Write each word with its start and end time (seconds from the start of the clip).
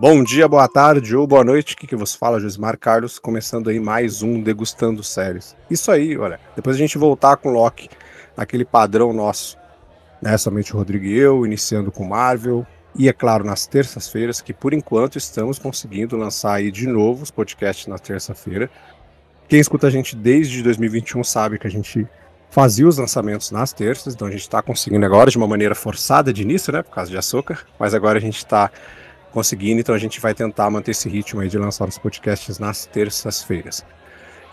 Bom 0.00 0.24
dia, 0.24 0.48
boa 0.48 0.66
tarde 0.66 1.14
ou 1.14 1.26
boa 1.26 1.44
noite, 1.44 1.76
que 1.76 1.86
que 1.86 1.94
você 1.94 2.16
fala, 2.16 2.40
Josmar 2.40 2.78
Carlos, 2.78 3.18
começando 3.18 3.68
aí 3.68 3.78
mais 3.78 4.22
um 4.22 4.40
Degustando 4.40 5.04
Séries. 5.04 5.54
Isso 5.70 5.92
aí, 5.92 6.16
olha, 6.16 6.40
depois 6.56 6.74
a 6.74 6.78
gente 6.78 6.96
voltar 6.96 7.36
com 7.36 7.50
Loki, 7.50 7.90
aquele 8.34 8.64
padrão 8.64 9.12
nosso, 9.12 9.58
né, 10.22 10.38
somente 10.38 10.74
o 10.74 10.78
Rodrigo 10.78 11.04
e 11.04 11.18
eu, 11.18 11.44
iniciando 11.44 11.92
com 11.92 12.02
Marvel, 12.02 12.66
e 12.96 13.10
é 13.10 13.12
claro, 13.12 13.44
nas 13.44 13.66
terças-feiras, 13.66 14.40
que 14.40 14.54
por 14.54 14.72
enquanto 14.72 15.18
estamos 15.18 15.58
conseguindo 15.58 16.16
lançar 16.16 16.54
aí 16.54 16.70
de 16.70 16.86
novo 16.86 17.22
os 17.22 17.30
podcasts 17.30 17.86
na 17.86 17.98
terça-feira. 17.98 18.70
Quem 19.50 19.60
escuta 19.60 19.86
a 19.88 19.90
gente 19.90 20.16
desde 20.16 20.62
2021 20.62 21.22
sabe 21.22 21.58
que 21.58 21.66
a 21.66 21.70
gente 21.70 22.08
fazia 22.48 22.88
os 22.88 22.96
lançamentos 22.96 23.50
nas 23.50 23.74
terças, 23.74 24.14
então 24.14 24.26
a 24.26 24.30
gente 24.30 24.40
está 24.40 24.62
conseguindo 24.62 25.04
agora 25.04 25.30
de 25.30 25.36
uma 25.36 25.46
maneira 25.46 25.74
forçada 25.74 26.32
de 26.32 26.40
início, 26.40 26.72
né, 26.72 26.82
por 26.82 26.94
causa 26.94 27.10
de 27.10 27.18
açúcar, 27.18 27.66
mas 27.78 27.92
agora 27.92 28.16
a 28.16 28.22
gente 28.22 28.38
está 28.38 28.70
conseguindo, 29.30 29.80
então 29.80 29.94
a 29.94 29.98
gente 29.98 30.20
vai 30.20 30.34
tentar 30.34 30.68
manter 30.70 30.90
esse 30.90 31.08
ritmo 31.08 31.40
aí 31.40 31.48
de 31.48 31.58
lançar 31.58 31.88
os 31.88 31.98
podcasts 31.98 32.58
nas 32.58 32.86
terças-feiras. 32.86 33.84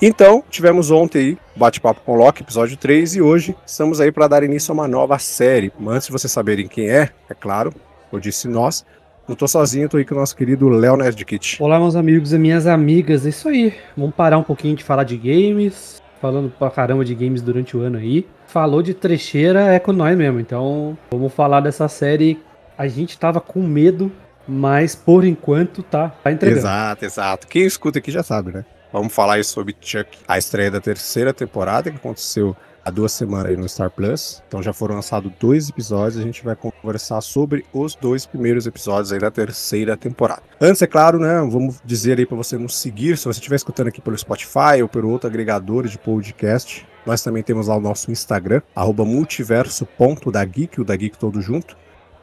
Então, 0.02 0.44
tivemos 0.48 0.92
ontem 0.92 1.20
aí 1.20 1.38
Bate-Papo 1.56 2.02
com 2.02 2.16
Loki, 2.16 2.44
episódio 2.44 2.78
3, 2.78 3.16
e 3.16 3.22
hoje 3.22 3.56
estamos 3.66 4.00
aí 4.00 4.12
para 4.12 4.28
dar 4.28 4.44
início 4.44 4.72
a 4.72 4.74
uma 4.76 4.88
nova 4.88 5.18
série. 5.18 5.74
Antes 5.88 6.06
de 6.06 6.14
vocês 6.14 6.32
saberem 6.32 6.68
quem 6.68 6.88
é, 6.88 7.10
é 7.28 7.34
claro, 7.34 7.74
eu 8.14 8.20
disse 8.20 8.48
nós, 8.48 8.86
não 9.28 9.36
tô 9.36 9.48
sozinho, 9.48 9.90
tô 9.90 9.98
aí 9.98 10.06
com 10.06 10.14
o 10.14 10.20
nosso 10.20 10.36
querido 10.36 10.70
Léo 10.70 10.96
Nerdkit. 10.96 11.62
Olá, 11.62 11.80
meus 11.80 11.96
amigos 11.96 12.32
e 12.32 12.38
minhas 12.38 12.68
amigas, 12.68 13.26
é 13.26 13.30
isso 13.30 13.50
aí. 13.50 13.74
Vamos 13.98 14.14
parar 14.14 14.38
um 14.38 14.44
pouquinho 14.44 14.76
de 14.76 14.84
falar 14.84 15.04
de 15.04 15.18
games, 15.18 16.00
falando 16.22 16.50
pra 16.50 16.70
caramba 16.70 17.04
de 17.04 17.16
games 17.16 17.42
durante 17.42 17.76
o 17.76 17.82
ano 17.82 17.98
aí. 17.98 18.28
Falou 18.46 18.84
de 18.84 18.94
trecheira, 18.94 19.74
é 19.74 19.80
com 19.80 19.92
nós 19.92 20.16
mesmo, 20.16 20.40
então 20.40 20.96
vamos 21.10 21.34
falar 21.34 21.60
dessa 21.60 21.88
série. 21.88 22.40
A 22.78 22.88
gente 22.88 23.18
tava 23.18 23.42
com 23.42 23.64
medo 23.64 24.12
mas 24.48 24.96
por 24.96 25.26
enquanto 25.26 25.84
tá, 25.84 26.10
tá 26.10 26.32
entregando. 26.32 26.60
Exato, 26.60 27.06
exato. 27.06 27.48
Quem 27.48 27.64
escuta 27.64 28.00
aqui 28.00 28.12
já 28.12 28.24
sabe, 28.24 28.52
né? 28.52 28.66
Vamos 28.92 29.14
falar 29.14 29.34
aí 29.34 29.44
sobre 29.44 29.76
Chuck, 29.82 30.18
a 30.28 30.38
estreia 30.38 30.72
da 30.72 30.80
terceira 30.80 31.34
temporada 31.34 31.92
que 31.92 31.98
aconteceu 31.98 32.56
há 32.88 32.90
duas 32.90 33.12
semanas 33.12 33.48
aí 33.48 33.58
no 33.58 33.68
Star 33.68 33.92
Plus. 33.92 34.42
Então 34.48 34.64
já 34.64 34.72
foram 34.72 34.96
lançados 34.96 35.30
dois 35.38 35.68
episódios, 35.68 36.18
a 36.18 36.24
gente 36.24 36.42
vai 36.44 36.56
conversar 36.56 37.20
sobre 37.20 37.66
os 37.74 37.96
dois 37.96 38.26
primeiros 38.26 38.66
episódios 38.66 39.12
aí 39.12 39.20
da 39.20 39.30
terceira 39.30 39.98
temporada. 39.98 40.42
Antes, 40.60 40.82
é 40.82 40.88
claro, 40.88 41.20
né, 41.20 41.38
vamos 41.50 41.82
dizer 41.84 42.18
aí 42.18 42.26
para 42.26 42.38
você 42.38 42.58
nos 42.58 42.78
seguir, 42.78 43.18
se 43.18 43.26
você 43.26 43.40
estiver 43.40 43.58
escutando 43.58 43.90
aqui 43.90 44.00
pelo 44.00 44.18
Spotify 44.18 44.82
ou 44.82 44.88
pelo 44.88 45.10
outro 45.10 45.28
agregador 45.28 45.86
de 45.86 45.98
podcast, 45.98 46.88
nós 47.06 47.22
também 47.22 47.44
temos 47.44 47.68
lá 47.68 47.76
o 47.76 47.82
nosso 47.82 48.10
Instagram, 48.10 48.62
multiverso.dageek, 48.76 50.80
o 50.80 50.86
da 50.86 50.96
Geek 50.96 51.18
todo 51.18 51.42
junto 51.42 51.76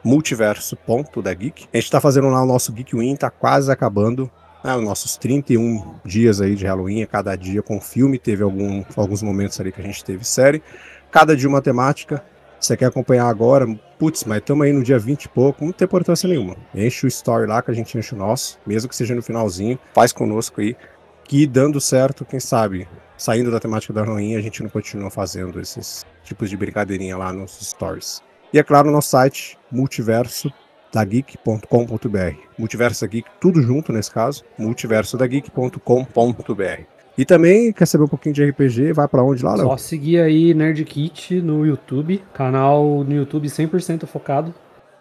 multiverso 0.05 0.77
ponto 0.77 1.19
da 1.19 1.33
Geek. 1.33 1.67
A 1.73 1.77
gente 1.77 1.89
tá 1.89 1.99
fazendo 1.99 2.29
lá 2.29 2.43
o 2.43 2.45
nosso 2.45 2.71
Geek 2.71 2.95
Win, 2.95 3.15
tá 3.15 3.31
quase 3.31 3.71
acabando. 3.71 4.29
Né, 4.63 4.75
os 4.75 4.83
nossos 4.83 5.17
31 5.17 5.95
dias 6.05 6.39
aí 6.39 6.55
de 6.55 6.65
Halloween, 6.65 7.05
cada 7.05 7.35
dia 7.35 7.61
com 7.61 7.81
filme, 7.81 8.19
teve 8.19 8.43
algum, 8.43 8.83
alguns 8.95 9.21
momentos 9.21 9.59
ali 9.59 9.71
que 9.71 9.81
a 9.81 9.83
gente 9.83 10.05
teve 10.05 10.23
série. 10.23 10.61
Cada 11.11 11.35
dia 11.35 11.49
uma 11.49 11.61
temática. 11.61 12.23
Você 12.59 12.77
quer 12.77 12.85
acompanhar 12.85 13.27
agora? 13.27 13.67
Putz, 13.99 14.23
mas 14.23 14.39
estamos 14.39 14.65
aí 14.65 14.73
no 14.73 14.83
dia 14.83 14.97
20 14.97 15.25
e 15.25 15.29
pouco, 15.29 15.65
não 15.65 15.71
tem 15.71 15.85
importância 15.85 16.27
nenhuma. 16.27 16.55
Enche 16.73 17.05
o 17.05 17.07
story 17.07 17.47
lá 17.47 17.61
que 17.61 17.69
a 17.69 17.73
gente 17.73 17.97
enche 17.97 18.15
o 18.15 18.17
nosso, 18.17 18.59
mesmo 18.65 18.89
que 18.89 18.95
seja 18.95 19.13
no 19.13 19.21
finalzinho, 19.21 19.77
faz 19.93 20.11
conosco 20.11 20.61
aí. 20.61 20.75
Que 21.23 21.45
dando 21.45 21.81
certo, 21.81 22.23
quem 22.25 22.39
sabe, 22.39 22.87
saindo 23.17 23.51
da 23.51 23.59
temática 23.59 23.93
da 23.93 24.03
Halloween, 24.03 24.35
a 24.35 24.41
gente 24.41 24.63
não 24.63 24.69
continua 24.69 25.09
fazendo 25.09 25.59
esses 25.59 26.05
tipos 26.23 26.49
de 26.49 26.57
brincadeirinha 26.57 27.17
lá 27.17 27.31
nos 27.33 27.57
stories. 27.59 28.21
E 28.55 28.57
é 28.57 28.63
claro, 28.63 28.89
nosso 28.89 29.09
site 29.09 29.57
multiverso 29.69 30.49
da 30.89 31.03
geek.com.br. 31.03 32.37
Multiverso 32.57 33.01
da 33.01 33.07
Geek, 33.07 33.29
tudo 33.37 33.61
junto 33.61 33.91
nesse 33.91 34.09
caso, 34.09 34.45
multiverso 34.57 35.17
da 35.17 35.27
geek.com.br. 35.27 36.81
E 37.17 37.25
também 37.25 37.73
quer 37.73 37.85
saber 37.85 38.05
um 38.05 38.07
pouquinho 38.07 38.33
de 38.33 38.45
RPG, 38.45 38.93
vai 38.93 39.09
para 39.09 39.21
onde 39.21 39.43
lá, 39.43 39.55
Léo? 39.55 39.65
Só 39.65 39.75
seguir 39.75 40.21
aí 40.21 40.53
Nerdkit 40.53 41.41
no 41.41 41.65
YouTube, 41.65 42.23
canal 42.33 43.03
no 43.03 43.13
YouTube 43.13 43.45
100% 43.45 44.05
focado 44.05 44.55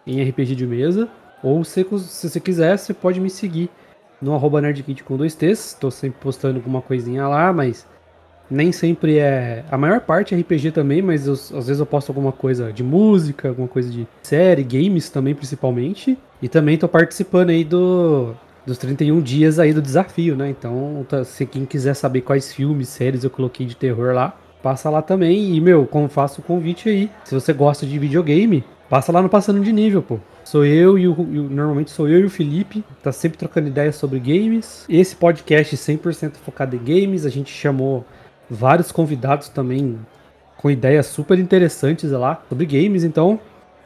em 0.04 0.21
RPG 0.28 0.56
de 0.56 0.66
mesa. 0.66 1.09
Ou 1.41 1.62
se, 1.62 1.86
se 2.09 2.28
você 2.28 2.41
quiser, 2.41 2.76
você 2.76 2.92
pode 2.92 3.21
me 3.21 3.31
seguir 3.31 3.71
no 4.21 4.34
arroba 4.34 4.60
Nerdkit 4.60 5.04
com 5.04 5.16
dois 5.16 5.36
T's. 5.36 5.75
Estou 5.75 5.92
sempre 5.92 6.19
postando 6.21 6.56
alguma 6.56 6.82
coisinha 6.82 7.28
lá, 7.28 7.53
mas 7.53 7.86
nem 8.50 8.72
sempre 8.72 9.19
é. 9.19 9.65
A 9.71 9.78
maior 9.78 10.00
parte 10.00 10.34
é 10.34 10.38
RPG 10.38 10.72
também, 10.72 11.03
mas 11.03 11.27
eu, 11.27 11.32
às 11.32 11.66
vezes 11.66 11.81
eu 11.81 11.87
posto 11.87 12.10
alguma 12.10 12.32
coisa 12.32 12.72
de 12.72 12.82
música, 12.82 13.49
alguma 13.49 13.69
coisa 13.69 13.91
de 13.91 14.06
série, 14.22 14.62
games 14.62 15.09
também, 15.09 15.34
principalmente. 15.34 16.19
E 16.43 16.49
também 16.49 16.77
tô 16.77 16.88
participando 16.88 17.50
aí 17.50 17.65
do. 17.65 18.34
Dos 18.66 18.78
31 18.78 19.21
dias 19.21 19.59
aí 19.59 19.75
do 19.75 19.83
desafio, 19.83 20.34
né? 20.34 20.49
Então, 20.49 21.04
tá, 21.06 21.22
se 21.22 21.44
quem 21.44 21.66
quiser 21.66 21.93
saber 21.93 22.22
quais 22.22 22.50
filmes, 22.50 22.88
séries 22.88 23.22
eu 23.22 23.28
coloquei 23.28 23.66
de 23.66 23.77
terror 23.77 24.15
lá, 24.15 24.38
passa 24.62 24.88
lá 24.88 25.03
também. 25.03 25.54
E, 25.54 25.60
meu, 25.60 25.87
como 25.87 26.09
faço 26.09 26.41
o 26.41 26.44
convite 26.44 26.88
aí, 26.88 27.10
se 27.25 27.34
você 27.34 27.53
gosta 27.53 27.84
de 27.84 27.99
videogame, 27.99 28.65
passa 28.88 29.12
lá 29.12 29.21
no 29.21 29.28
Passando 29.28 29.60
de 29.60 29.71
Nível, 29.71 30.03
pô. 30.03 30.19
Sou 30.44 30.65
eu 30.65 30.99
e 30.99 31.06
o, 31.06 31.15
normalmente 31.15 31.91
sou 31.91 32.09
eu 32.09 32.21
e 32.21 32.25
o 32.25 32.31
Felipe, 32.31 32.83
tá 33.03 33.12
sempre 33.12 33.37
trocando 33.37 33.69
ideias 33.69 33.97
sobre 33.97 34.19
games. 34.19 34.87
Esse 34.88 35.15
podcast 35.15 35.77
100% 35.77 36.37
focado 36.37 36.75
em 36.75 36.78
games, 36.78 37.27
a 37.27 37.31
gente 37.31 37.53
chamou 37.53 38.04
vários 38.50 38.93
convidados 38.93 39.49
também 39.49 39.99
com 40.56 40.71
ideias 40.71 41.06
super 41.06 41.38
interessantes 41.38 42.10
lá 42.10 42.43
sobre 42.49 42.66
games. 42.66 43.05
Então, 43.05 43.38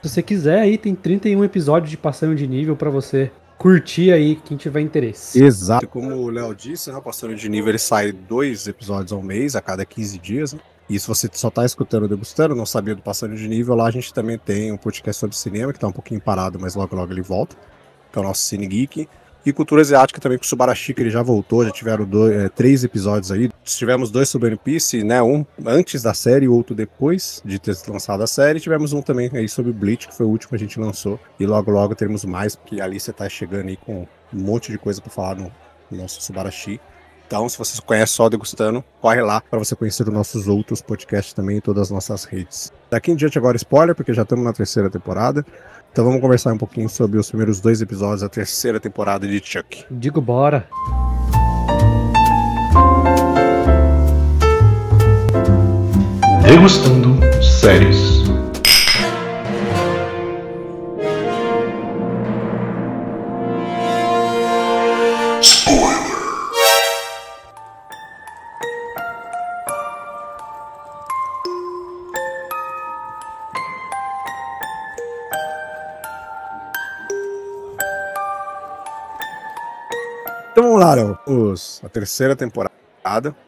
se 0.02 0.08
você 0.08 0.22
quiser, 0.22 0.60
aí 0.60 0.78
tem 0.78 0.94
31 0.94 1.44
episódios 1.44 1.90
de 1.90 1.96
passando 1.96 2.34
de 2.34 2.46
nível 2.46 2.76
para 2.76 2.90
você 2.90 3.30
curtir 3.58 4.12
aí 4.12 4.36
quem 4.36 4.56
tiver 4.56 4.80
interesse. 4.80 5.42
Exato. 5.42 5.86
Como 5.88 6.14
o 6.14 6.30
Léo 6.30 6.54
disse, 6.54 6.90
né, 6.90 6.96
o 6.96 7.02
Passando 7.02 7.34
de 7.34 7.48
Nível 7.48 7.70
ele 7.70 7.78
sai 7.78 8.12
dois 8.12 8.68
episódios 8.68 9.12
ao 9.12 9.20
mês, 9.20 9.56
a 9.56 9.60
cada 9.60 9.84
15 9.84 10.18
dias. 10.18 10.52
Né? 10.52 10.60
E 10.88 10.98
se 10.98 11.06
você 11.06 11.28
só 11.32 11.50
tá 11.50 11.64
escutando 11.64 12.04
o 12.04 12.08
Degustando, 12.08 12.54
não 12.54 12.64
sabia 12.64 12.94
do 12.94 13.02
Passando 13.02 13.34
de 13.34 13.46
Nível, 13.48 13.74
lá 13.74 13.88
a 13.88 13.90
gente 13.90 14.14
também 14.14 14.38
tem 14.38 14.72
um 14.72 14.76
podcast 14.76 15.18
sobre 15.18 15.36
cinema, 15.36 15.72
que 15.72 15.78
tá 15.78 15.88
um 15.88 15.92
pouquinho 15.92 16.20
parado, 16.20 16.58
mas 16.58 16.76
logo 16.76 16.94
logo 16.94 17.12
ele 17.12 17.20
volta. 17.20 17.56
Que 18.12 18.18
é 18.18 18.22
o 18.22 18.24
nosso 18.24 18.42
Cine 18.42 18.66
Geek. 18.66 19.08
E 19.46 19.52
cultura 19.52 19.80
asiática 19.80 20.20
também 20.20 20.36
com 20.36 20.44
o 20.44 20.46
Subarashi, 20.46 20.92
que 20.92 21.00
ele 21.00 21.10
já 21.10 21.22
voltou, 21.22 21.64
já 21.64 21.70
tiveram 21.70 22.04
dois, 22.04 22.36
é, 22.36 22.48
três 22.48 22.84
episódios 22.84 23.32
aí. 23.32 23.50
Tivemos 23.64 24.10
dois 24.10 24.28
sobre 24.28 24.48
One 24.48 24.58
Piece, 24.62 25.02
né? 25.02 25.22
Um 25.22 25.46
antes 25.64 26.02
da 26.02 26.12
série 26.12 26.46
e 26.46 26.48
outro 26.48 26.74
depois 26.74 27.40
de 27.44 27.58
ter 27.58 27.76
lançado 27.88 28.22
a 28.22 28.26
série. 28.26 28.60
Tivemos 28.60 28.92
um 28.92 29.00
também 29.00 29.30
aí 29.32 29.48
sobre 29.48 29.72
Bleach, 29.72 30.08
que 30.08 30.14
foi 30.14 30.26
o 30.26 30.28
último 30.28 30.50
que 30.50 30.56
a 30.56 30.58
gente 30.58 30.78
lançou. 30.78 31.18
E 31.38 31.46
logo 31.46 31.70
logo 31.70 31.94
teremos 31.94 32.24
mais, 32.24 32.56
porque 32.56 32.80
a 32.80 32.84
Alicia 32.84 33.12
tá 33.12 33.28
chegando 33.28 33.68
aí 33.68 33.76
com 33.76 34.06
um 34.32 34.38
monte 34.38 34.70
de 34.70 34.78
coisa 34.78 35.00
para 35.00 35.10
falar 35.10 35.36
no, 35.36 35.52
no 35.90 35.98
nosso 35.98 36.20
Subarashi. 36.20 36.80
Então, 37.28 37.46
se 37.46 37.58
você 37.58 37.80
conhece 37.82 38.14
só 38.14 38.26
Degustando, 38.30 38.82
corre 39.02 39.20
lá 39.20 39.42
para 39.42 39.58
você 39.58 39.76
conhecer 39.76 40.02
os 40.02 40.14
nossos 40.14 40.48
outros 40.48 40.80
podcasts 40.80 41.34
também 41.34 41.58
em 41.58 41.60
todas 41.60 41.82
as 41.82 41.90
nossas 41.90 42.24
redes. 42.24 42.72
Daqui 42.90 43.12
em 43.12 43.16
diante 43.16 43.36
agora 43.36 43.54
spoiler, 43.58 43.94
porque 43.94 44.14
já 44.14 44.22
estamos 44.22 44.42
na 44.42 44.52
terceira 44.54 44.88
temporada. 44.88 45.44
Então 45.92 46.04
vamos 46.04 46.20
conversar 46.20 46.52
um 46.52 46.58
pouquinho 46.58 46.88
sobre 46.88 47.18
os 47.18 47.28
primeiros 47.28 47.60
dois 47.60 47.80
episódios 47.80 48.20
da 48.20 48.28
terceira 48.28 48.78
temporada 48.78 49.26
de 49.26 49.42
Chuck. 49.44 49.84
Digo 49.90 50.20
bora. 50.20 50.68
Degustando 56.42 57.18
séries. 57.42 58.22
Os, 81.28 81.80
a 81.84 81.88
terceira 81.88 82.34
temporada 82.34 82.74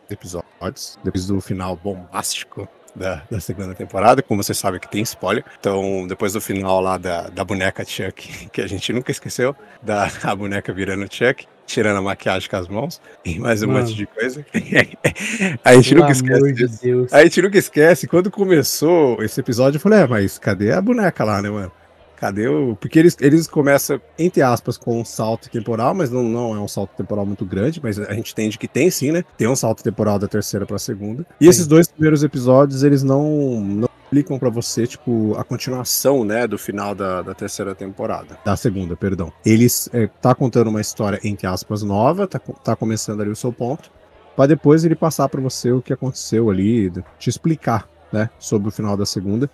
de 0.08 0.14
episódios, 0.14 0.98
depois 1.02 1.26
do 1.26 1.40
final 1.40 1.76
bombástico 1.76 2.68
da, 2.94 3.22
da, 3.30 3.40
segunda 3.40 3.74
temporada, 3.74 4.22
como 4.22 4.42
você 4.42 4.54
sabe 4.54 4.80
que 4.80 4.88
tem 4.88 5.02
spoiler. 5.02 5.44
Então, 5.58 6.06
depois 6.08 6.32
do 6.32 6.40
final 6.40 6.80
lá 6.80 6.98
da, 6.98 7.28
da 7.28 7.44
boneca 7.44 7.84
Chuck, 7.84 8.48
que 8.50 8.60
a 8.60 8.66
gente 8.66 8.92
nunca 8.92 9.10
esqueceu, 9.10 9.54
da 9.82 10.10
a 10.22 10.34
boneca 10.34 10.72
virando 10.72 11.06
Chuck, 11.12 11.46
tirando 11.66 11.98
a 11.98 12.02
maquiagem 12.02 12.48
com 12.48 12.56
as 12.56 12.68
mãos 12.68 13.00
e 13.24 13.38
mais 13.38 13.62
um 13.62 13.68
Mano. 13.68 13.80
monte 13.80 13.94
de 13.94 14.06
coisa. 14.06 14.44
a 15.64 15.74
gente 15.74 15.90
Pelo 15.90 16.00
nunca 16.00 16.12
esquece. 16.12 16.52
De 16.52 17.06
a 17.12 17.22
gente 17.22 17.42
nunca 17.42 17.58
esquece. 17.58 18.08
Quando 18.08 18.30
começou 18.30 19.22
esse 19.22 19.38
episódio, 19.40 19.76
eu 19.76 19.80
falei, 19.80 20.00
é, 20.00 20.06
mas 20.06 20.38
cadê 20.38 20.72
a 20.72 20.80
boneca 20.80 21.22
lá, 21.24 21.40
né, 21.40 21.48
mano? 21.48 21.72
Cadê 22.20 22.46
o. 22.48 22.76
Porque 22.76 22.98
eles, 22.98 23.16
eles 23.18 23.46
começam, 23.46 23.98
entre 24.18 24.42
aspas, 24.42 24.76
com 24.76 25.00
um 25.00 25.04
salto 25.04 25.48
temporal, 25.48 25.94
mas 25.94 26.10
não, 26.10 26.22
não 26.22 26.54
é 26.54 26.60
um 26.60 26.68
salto 26.68 26.90
temporal 26.94 27.24
muito 27.24 27.46
grande, 27.46 27.80
mas 27.82 27.98
a 27.98 28.12
gente 28.12 28.32
entende 28.32 28.58
que 28.58 28.68
tem 28.68 28.90
sim, 28.90 29.10
né? 29.10 29.24
Tem 29.38 29.48
um 29.48 29.56
salto 29.56 29.82
temporal 29.82 30.18
da 30.18 30.28
terceira 30.28 30.66
pra 30.66 30.78
segunda. 30.78 31.24
E 31.40 31.44
sim. 31.44 31.50
esses 31.50 31.66
dois 31.66 31.88
primeiros 31.88 32.22
episódios, 32.22 32.82
eles 32.82 33.02
não, 33.02 33.60
não 33.60 33.88
explicam 34.04 34.38
para 34.38 34.50
você, 34.50 34.86
tipo, 34.86 35.34
a 35.38 35.44
continuação, 35.44 36.22
né, 36.24 36.46
do 36.46 36.58
final 36.58 36.94
da, 36.94 37.22
da 37.22 37.32
terceira 37.32 37.74
temporada. 37.74 38.36
Da 38.44 38.56
segunda, 38.56 38.96
perdão. 38.96 39.32
Eles 39.46 39.88
é, 39.92 40.08
tá 40.20 40.34
contando 40.34 40.68
uma 40.68 40.80
história, 40.80 41.18
entre 41.24 41.46
aspas, 41.46 41.82
nova, 41.82 42.26
tá, 42.26 42.38
tá 42.38 42.76
começando 42.76 43.22
ali 43.22 43.30
o 43.30 43.36
seu 43.36 43.52
ponto, 43.52 43.90
para 44.36 44.46
depois 44.46 44.84
ele 44.84 44.96
passar 44.96 45.28
para 45.28 45.40
você 45.40 45.70
o 45.70 45.80
que 45.80 45.92
aconteceu 45.92 46.50
ali, 46.50 46.92
te 47.18 47.30
explicar, 47.30 47.88
né, 48.12 48.28
sobre 48.38 48.68
o 48.68 48.72
final 48.72 48.96
da 48.96 49.06
segunda. 49.06 49.48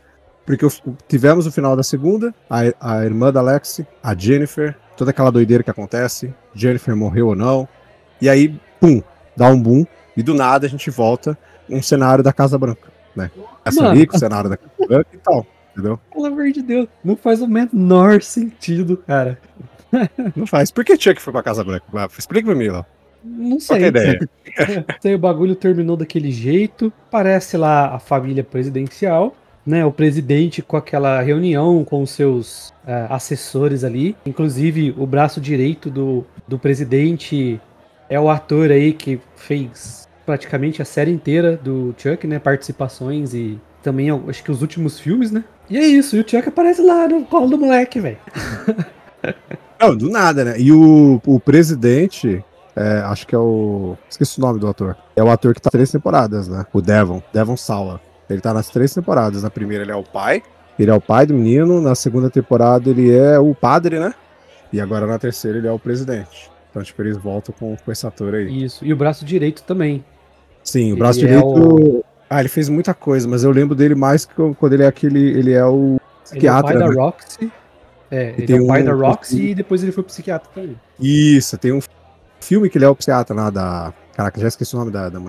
Porque 0.47 0.65
tivemos 1.09 1.45
o 1.45 1.53
final 1.53 1.75
da 1.77 1.83
segunda, 1.83 2.33
a, 2.49 2.61
a 2.81 3.05
irmã 3.05 3.33
da 3.33 3.43
Lexi, 3.43 3.85
a 4.01 4.15
Jennifer, 4.15 4.77
toda 4.97 5.11
aquela 5.11 5.33
doideira 5.33 5.65
que 5.65 5.71
acontece, 5.71 6.33
Jennifer 6.55 6.95
morreu 6.95 7.27
ou 7.27 7.35
não, 7.35 7.69
e 8.21 8.29
aí, 8.29 8.59
pum, 8.81 9.03
dá 9.37 9.49
um 9.49 9.61
boom, 9.61 9.85
e 10.17 10.23
do 10.23 10.33
nada 10.33 10.65
a 10.65 10.71
gente 10.71 10.89
volta 10.89 11.37
um 11.69 11.83
cenário 11.83 12.23
da 12.23 12.33
Casa 12.33 12.57
Branca, 12.57 12.93
né? 13.15 13.29
Essa 13.65 13.83
Mano, 13.83 13.93
ali, 13.93 14.07
com 14.07 14.17
o 14.17 14.21
cenário 14.21 14.49
da 14.49 14.57
Casa 14.57 14.87
Branca 14.87 15.09
e 15.13 15.19
tal, 15.19 15.45
entendeu? 15.73 15.99
Pelo 16.13 16.27
amor 16.27 16.53
de 16.53 16.63
Deus, 16.63 16.87
não 17.05 17.17
faz 17.17 17.43
o 17.43 17.49
menor 17.49 18.23
sentido, 18.23 18.97
cara. 18.97 19.39
Não 20.35 20.47
faz. 20.47 20.71
Por 20.71 20.85
que 20.85 20.99
Chuck 20.99 21.23
foi 21.23 21.33
pra 21.33 21.45
Casa 21.45 21.63
Branca? 21.63 21.85
Explica 22.19 22.47
pra 22.47 22.57
mim, 22.57 22.69
lá. 22.69 22.85
Não 23.25 23.59
sei. 23.61 23.77
Qual 23.77 23.85
é 23.85 23.89
ideia? 23.89 24.29
Sei, 25.01 25.15
o 25.15 25.19
bagulho 25.19 25.55
terminou 25.55 25.97
daquele 25.97 26.33
jeito. 26.33 26.93
Parece 27.09 27.57
lá 27.57 27.95
a 27.95 27.99
família 27.99 28.43
presidencial 28.43 29.35
né, 29.67 29.85
o 29.85 29.91
presidente 29.91 30.63
com 30.63 30.77
aquela 30.77 31.21
reunião 31.21 31.85
com 31.85 32.03
os 32.03 32.11
seus 32.11 32.69
uh, 32.87 33.11
assessores 33.11 33.83
ali. 33.83 34.17
Inclusive, 34.25 34.95
o 34.97 35.07
braço 35.07 35.41
direito 35.41 35.91
do, 35.91 36.25
do 36.47 36.59
presidente 36.59 37.61
é 38.09 38.19
o 38.21 38.31
ator 38.31 38.71
aí 38.71 38.93
que 38.93 39.19
fez 39.35 40.07
praticamente 40.25 40.81
a 40.81 40.85
série 40.85 41.11
inteira 41.11 41.57
do 41.57 41.95
Chuck, 41.99 42.27
né? 42.27 42.39
Participações 42.39 43.35
e 43.35 43.59
também 43.83 44.09
acho 44.29 44.43
que 44.43 44.51
os 44.51 44.63
últimos 44.63 44.99
filmes, 44.99 45.31
né? 45.31 45.45
E 45.69 45.77
é 45.77 45.85
isso, 45.85 46.17
e 46.17 46.21
o 46.21 46.29
Chuck 46.29 46.49
aparece 46.49 46.83
lá 46.83 47.09
no 47.09 47.25
colo 47.25 47.49
do 47.49 47.59
moleque, 47.59 48.01
velho. 48.01 48.19
Não, 49.81 49.97
do 49.97 50.09
nada, 50.09 50.45
né? 50.45 50.55
E 50.59 50.73
o, 50.73 51.21
o 51.27 51.39
presidente, 51.39 52.43
é, 52.75 52.99
acho 53.01 53.27
que 53.27 53.35
é 53.35 53.39
o. 53.39 53.97
Esqueci 54.09 54.39
o 54.39 54.41
nome 54.41 54.59
do 54.59 54.69
ator. 54.69 54.97
É 55.15 55.23
o 55.23 55.31
ator 55.31 55.55
que 55.55 55.61
tá 55.61 55.71
três 55.71 55.91
temporadas, 55.91 56.49
né? 56.49 56.65
O 56.73 56.81
Devon, 56.81 57.23
Devon 57.33 57.57
Sawa. 57.57 58.01
Ele 58.29 58.41
tá 58.41 58.53
nas 58.53 58.69
três 58.69 58.93
temporadas. 58.93 59.43
Na 59.43 59.51
primeira 59.51 59.85
ele 59.85 59.93
é 59.93 59.97
o 59.97 60.03
pai, 60.03 60.43
ele 60.79 60.91
é 60.91 60.95
o 60.95 61.01
pai 61.01 61.27
do 61.27 61.35
menino. 61.35 61.81
Na 61.81 61.95
segunda 61.95 62.29
temporada 62.29 62.91
ele 62.91 63.15
é 63.15 63.39
o 63.39 63.55
padre, 63.55 63.99
né? 63.99 64.15
E 64.73 64.81
agora 64.81 65.07
na 65.07 65.19
terceira 65.19 65.59
ele 65.59 65.69
é 65.69 65.73
o 65.73 65.79
presidente. 65.79 66.51
Então, 66.71 66.83
tipo, 66.83 67.01
eles 67.03 67.17
voltam 67.17 67.55
com, 67.59 67.77
com 67.77 67.93
esse 67.93 68.07
ator 68.07 68.35
aí. 68.35 68.65
Isso. 68.65 68.85
E 68.85 68.93
o 68.93 68.97
braço 68.97 69.25
direito 69.25 69.63
também. 69.63 70.05
Sim, 70.63 70.93
o 70.93 70.97
braço 70.97 71.21
ele 71.21 71.29
direito. 71.29 71.47
É 71.47 71.59
o... 71.59 72.05
Ah, 72.29 72.41
ele 72.41 72.49
fez 72.49 72.69
muita 72.69 72.93
coisa, 72.93 73.27
mas 73.29 73.45
eu 73.45 73.51
lembro 73.51 73.75
dele 73.75 73.95
mais 73.95 74.27
que 74.27 74.35
quando 74.35 74.73
ele 74.73 74.83
é 74.83 74.87
aquele. 74.87 75.21
Ele 75.21 75.53
é 75.53 75.65
o 75.65 75.99
psiquiatra. 76.25 76.75
Ele 76.75 76.83
é 76.83 76.89
o 76.89 76.91
pai 76.91 76.91
né? 76.91 76.97
da 76.97 77.03
Roxy. 77.03 77.53
É, 78.11 78.35
ele 78.37 78.53
é 78.53 78.61
o 78.61 78.67
pai 78.67 78.83
um... 78.83 78.85
da 78.85 78.93
Roxy 78.93 79.51
e 79.51 79.55
depois 79.55 79.83
ele 79.83 79.93
foi 79.93 80.05
psiquiatra 80.05 80.51
também. 80.55 80.79
Isso, 81.01 81.57
tem 81.57 81.73
um 81.73 81.81
filme 82.41 82.69
que 82.69 82.79
ele 82.79 82.85
é 82.85 82.89
o 82.89 82.95
psiquiatra 82.95 83.35
lá 83.35 83.51
da. 83.51 83.95
Caraca, 84.15 84.41
já 84.41 84.49
esqueci 84.49 84.75
o 84.75 84.79
nome 84.79 84.91
da, 84.91 85.09
da 85.09 85.21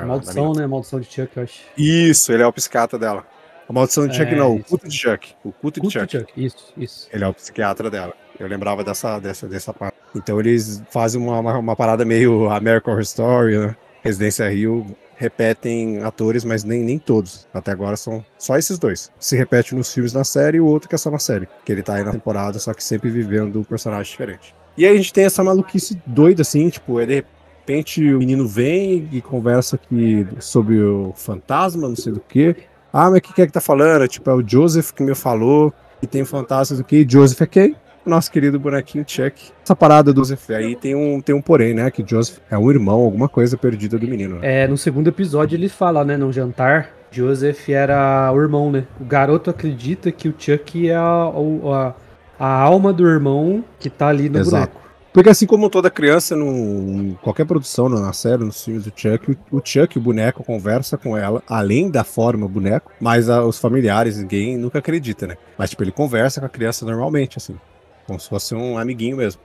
Maldição, 0.00 0.52
né? 0.52 0.66
Maldição 0.66 1.00
de 1.00 1.06
Chuck, 1.06 1.36
eu 1.36 1.42
acho. 1.42 1.60
Isso, 1.76 2.32
ele 2.32 2.42
é 2.42 2.46
o 2.46 2.52
psiquiatra 2.52 2.98
dela. 2.98 3.26
A 3.68 3.72
maldição 3.72 4.06
de 4.06 4.16
Chuck 4.16 4.32
é, 4.32 4.36
não, 4.36 4.56
o 4.56 4.64
culto 4.64 4.88
de 4.88 4.96
Chuck. 4.96 5.34
O 5.44 5.52
culto, 5.52 5.80
culto 5.80 5.88
de 5.88 6.00
Chuck. 6.00 6.18
Chuck. 6.18 6.32
Isso, 6.36 6.72
isso. 6.76 7.08
Ele 7.12 7.24
é 7.24 7.28
o 7.28 7.34
psiquiatra 7.34 7.90
dela. 7.90 8.14
Eu 8.38 8.48
lembrava 8.48 8.82
dessa, 8.82 9.18
dessa, 9.18 9.46
dessa 9.46 9.72
parte. 9.72 9.96
Então 10.14 10.40
eles 10.40 10.82
fazem 10.90 11.20
uma, 11.20 11.38
uma, 11.38 11.58
uma 11.58 11.76
parada 11.76 12.04
meio 12.04 12.50
American 12.50 12.92
Horror 12.92 13.02
Story, 13.02 13.58
né? 13.58 13.76
Residência 14.02 14.48
Rio 14.48 14.84
repetem 15.22 16.02
atores, 16.02 16.44
mas 16.44 16.64
nem, 16.64 16.82
nem 16.82 16.98
todos. 16.98 17.46
Até 17.54 17.70
agora 17.70 17.96
são 17.96 18.24
só 18.36 18.58
esses 18.58 18.76
dois. 18.76 19.12
Se 19.20 19.36
repete 19.36 19.72
nos 19.72 19.94
filmes 19.94 20.12
na 20.12 20.24
série 20.24 20.56
e 20.56 20.60
o 20.60 20.66
outro 20.66 20.88
que 20.88 20.96
é 20.96 20.98
só 20.98 21.12
na 21.12 21.20
série. 21.20 21.48
Que 21.64 21.70
ele 21.70 21.82
tá 21.82 21.94
aí 21.94 22.02
na 22.02 22.10
temporada, 22.10 22.58
só 22.58 22.74
que 22.74 22.82
sempre 22.82 23.08
vivendo 23.08 23.60
um 23.60 23.62
personagem 23.62 24.10
diferente. 24.10 24.52
E 24.76 24.84
aí 24.84 24.92
a 24.92 24.96
gente 24.96 25.12
tem 25.12 25.24
essa 25.24 25.44
maluquice 25.44 26.02
doida, 26.04 26.42
assim, 26.42 26.68
tipo, 26.70 26.98
de 27.06 27.24
repente 27.62 28.12
o 28.12 28.18
menino 28.18 28.46
vem 28.46 29.08
e 29.12 29.20
conversa 29.20 29.76
aqui 29.76 30.26
sobre 30.40 30.80
o 30.80 31.12
fantasma, 31.14 31.88
não 31.88 31.96
sei 31.96 32.12
do 32.12 32.20
que. 32.20 32.56
Ah, 32.92 33.08
mas 33.08 33.18
o 33.18 33.22
que, 33.22 33.32
que 33.32 33.42
é 33.42 33.46
que 33.46 33.52
tá 33.52 33.60
falando? 33.60 34.06
Tipo, 34.06 34.30
é 34.30 34.34
o 34.34 34.46
Joseph 34.46 34.90
que 34.90 35.02
me 35.02 35.14
falou 35.14 35.72
que 36.00 36.06
tem 36.06 36.24
fantasma 36.24 36.76
do 36.76 36.84
que. 36.84 37.06
Joseph 37.08 37.40
é 37.40 37.46
quem? 37.46 37.76
Nosso 38.04 38.32
querido 38.32 38.58
bonequinho 38.58 39.04
Chuck. 39.06 39.52
Essa 39.62 39.76
parada 39.76 40.12
do 40.12 40.18
Joseph 40.18 40.50
aí 40.50 40.74
tem 40.74 40.92
um, 40.94 41.20
tem 41.20 41.32
um 41.34 41.40
porém, 41.40 41.72
né? 41.72 41.88
Que 41.88 42.04
Joseph 42.04 42.38
é 42.50 42.58
um 42.58 42.68
irmão, 42.68 43.00
alguma 43.00 43.28
coisa 43.28 43.56
perdida 43.56 43.96
do 43.96 44.08
menino. 44.08 44.40
Né? 44.40 44.64
É, 44.64 44.66
no 44.66 44.76
segundo 44.76 45.06
episódio 45.08 45.54
ele 45.54 45.68
fala, 45.68 46.04
né, 46.04 46.16
no 46.16 46.32
jantar, 46.32 46.90
Joseph 47.12 47.68
era 47.68 48.32
o 48.32 48.40
irmão, 48.40 48.72
né? 48.72 48.84
O 49.00 49.04
garoto 49.04 49.50
acredita 49.50 50.10
que 50.10 50.28
o 50.28 50.34
Chuck 50.36 50.90
é 50.90 50.96
a, 50.96 51.30
a, 51.30 51.94
a 52.38 52.60
alma 52.60 52.92
do 52.92 53.06
irmão 53.06 53.64
que 53.78 53.88
tá 53.88 54.08
ali 54.08 54.28
no 54.28 54.40
Exato. 54.40 54.72
boneco. 54.72 54.81
Porque 55.12 55.28
assim 55.28 55.46
como 55.46 55.68
toda 55.68 55.90
criança, 55.90 56.34
em 56.34 57.18
qualquer 57.20 57.44
produção, 57.44 57.88
na 57.88 58.12
série, 58.14 58.44
nos 58.44 58.64
filmes 58.64 58.84
do 58.84 58.92
Chuck, 58.96 59.36
o, 59.50 59.60
Chuck, 59.62 59.98
o 59.98 60.00
boneco, 60.00 60.42
conversa 60.42 60.96
com 60.96 61.16
ela, 61.16 61.42
além 61.46 61.90
da 61.90 62.02
forma 62.02 62.48
boneco, 62.48 62.90
mas 62.98 63.28
a, 63.28 63.44
os 63.44 63.58
familiares, 63.58 64.16
ninguém 64.16 64.56
nunca 64.56 64.78
acredita, 64.78 65.26
né? 65.26 65.36
Mas, 65.58 65.70
tipo, 65.70 65.82
ele 65.82 65.92
conversa 65.92 66.40
com 66.40 66.46
a 66.46 66.48
criança 66.48 66.86
normalmente, 66.86 67.36
assim, 67.36 67.58
como 68.06 68.18
se 68.18 68.26
fosse 68.26 68.54
um 68.54 68.78
amiguinho 68.78 69.18
mesmo. 69.18 69.40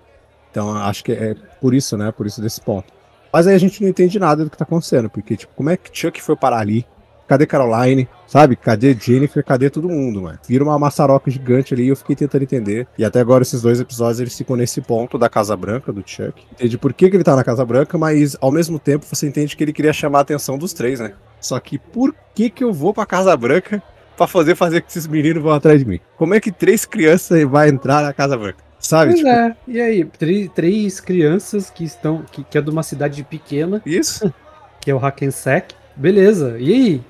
Então, 0.50 0.74
acho 0.74 1.04
que 1.04 1.12
é 1.12 1.36
por 1.60 1.74
isso, 1.74 1.98
né? 1.98 2.14
Por 2.14 2.26
isso 2.26 2.42
desse 2.42 2.62
ponto. 2.62 2.94
Mas 3.32 3.46
aí 3.46 3.54
a 3.54 3.60
gente 3.60 3.82
não 3.82 3.90
entende 3.90 4.18
nada 4.18 4.46
do 4.46 4.50
que 4.50 4.58
tá 4.58 4.64
acontecendo, 4.64 5.10
porque, 5.10 5.36
tipo, 5.36 5.54
como 5.54 5.70
é 5.70 5.76
que 5.76 5.90
Chuck 5.92 6.22
foi 6.22 6.38
parar 6.38 6.60
ali? 6.60 6.86
Cadê 7.28 7.46
Caroline? 7.46 8.08
Sabe? 8.26 8.56
Cadê 8.56 8.96
Jennifer? 9.00 9.44
Cadê 9.44 9.70
todo 9.70 9.90
mundo, 9.90 10.22
mano? 10.22 10.40
Vira 10.48 10.64
uma 10.64 10.80
maçaroca 10.80 11.30
gigante 11.30 11.74
ali 11.74 11.84
e 11.84 11.88
eu 11.90 11.96
fiquei 11.96 12.16
tentando 12.16 12.44
entender. 12.44 12.88
E 12.98 13.04
até 13.04 13.20
agora 13.20 13.42
esses 13.42 13.62
dois 13.62 13.80
episódios 13.80 14.20
eles 14.20 14.38
ficam 14.38 14.56
nesse 14.56 14.82
ponto 14.82 15.18
da 15.18 15.30
Casa 15.30 15.56
Branca, 15.56 15.92
do 15.92 16.04
Chuck. 16.06 16.46
Entende 16.52 16.78
por 16.78 16.94
que, 16.94 17.10
que 17.10 17.18
ele 17.18 17.24
tá 17.24 17.36
na 17.36 17.44
Casa 17.44 17.66
Branca, 17.66 17.98
mas 17.98 18.38
ao 18.40 18.52
mesmo 18.52 18.80
tempo 18.80 19.06
você 19.06 19.28
entende 19.28 19.56
que 19.56 19.64
ele 19.64 19.74
queria 19.74 19.94
chamar 19.94 20.20
a 20.20 20.22
atenção 20.22 20.58
dos 20.58 20.74
três, 20.74 21.00
né? 21.00 21.14
Só 21.40 21.60
que 21.60 21.78
por 21.78 22.16
que 22.34 22.50
que 22.50 22.64
eu 22.64 22.74
vou 22.74 22.94
pra 22.94 23.06
Casa 23.06 23.36
Branca 23.36 23.82
pra 24.16 24.26
fazer 24.26 24.56
fazer 24.56 24.82
que 24.82 24.90
esses 24.90 25.06
meninos 25.06 25.44
vão 25.44 25.54
atrás 25.54 25.80
de 25.80 25.86
mim? 25.86 26.00
Como 26.18 26.34
é 26.34 26.40
que 26.40 26.52
três 26.52 26.86
crianças 26.86 27.44
vai 27.44 27.70
entrar 27.70 28.04
na 28.04 28.14
Casa 28.14 28.38
Branca? 28.38 28.68
Sabe? 28.80 29.16
Tipo... 29.16 29.28
é. 29.28 29.56
E 29.68 29.82
aí, 29.82 30.06
três, 30.06 30.50
três 30.54 31.00
crianças 31.00 31.70
que 31.70 31.84
estão. 31.84 32.24
Que, 32.32 32.44
que 32.44 32.58
é 32.58 32.62
de 32.62 32.70
uma 32.70 32.84
cidade 32.84 33.24
pequena. 33.24 33.82
Isso. 33.86 34.34
Que 34.80 34.92
é 34.92 34.96
o 34.96 35.00
Hackensack 35.00 35.76
Beleza, 35.98 36.58
e 36.60 36.74
aí? 36.74 37.02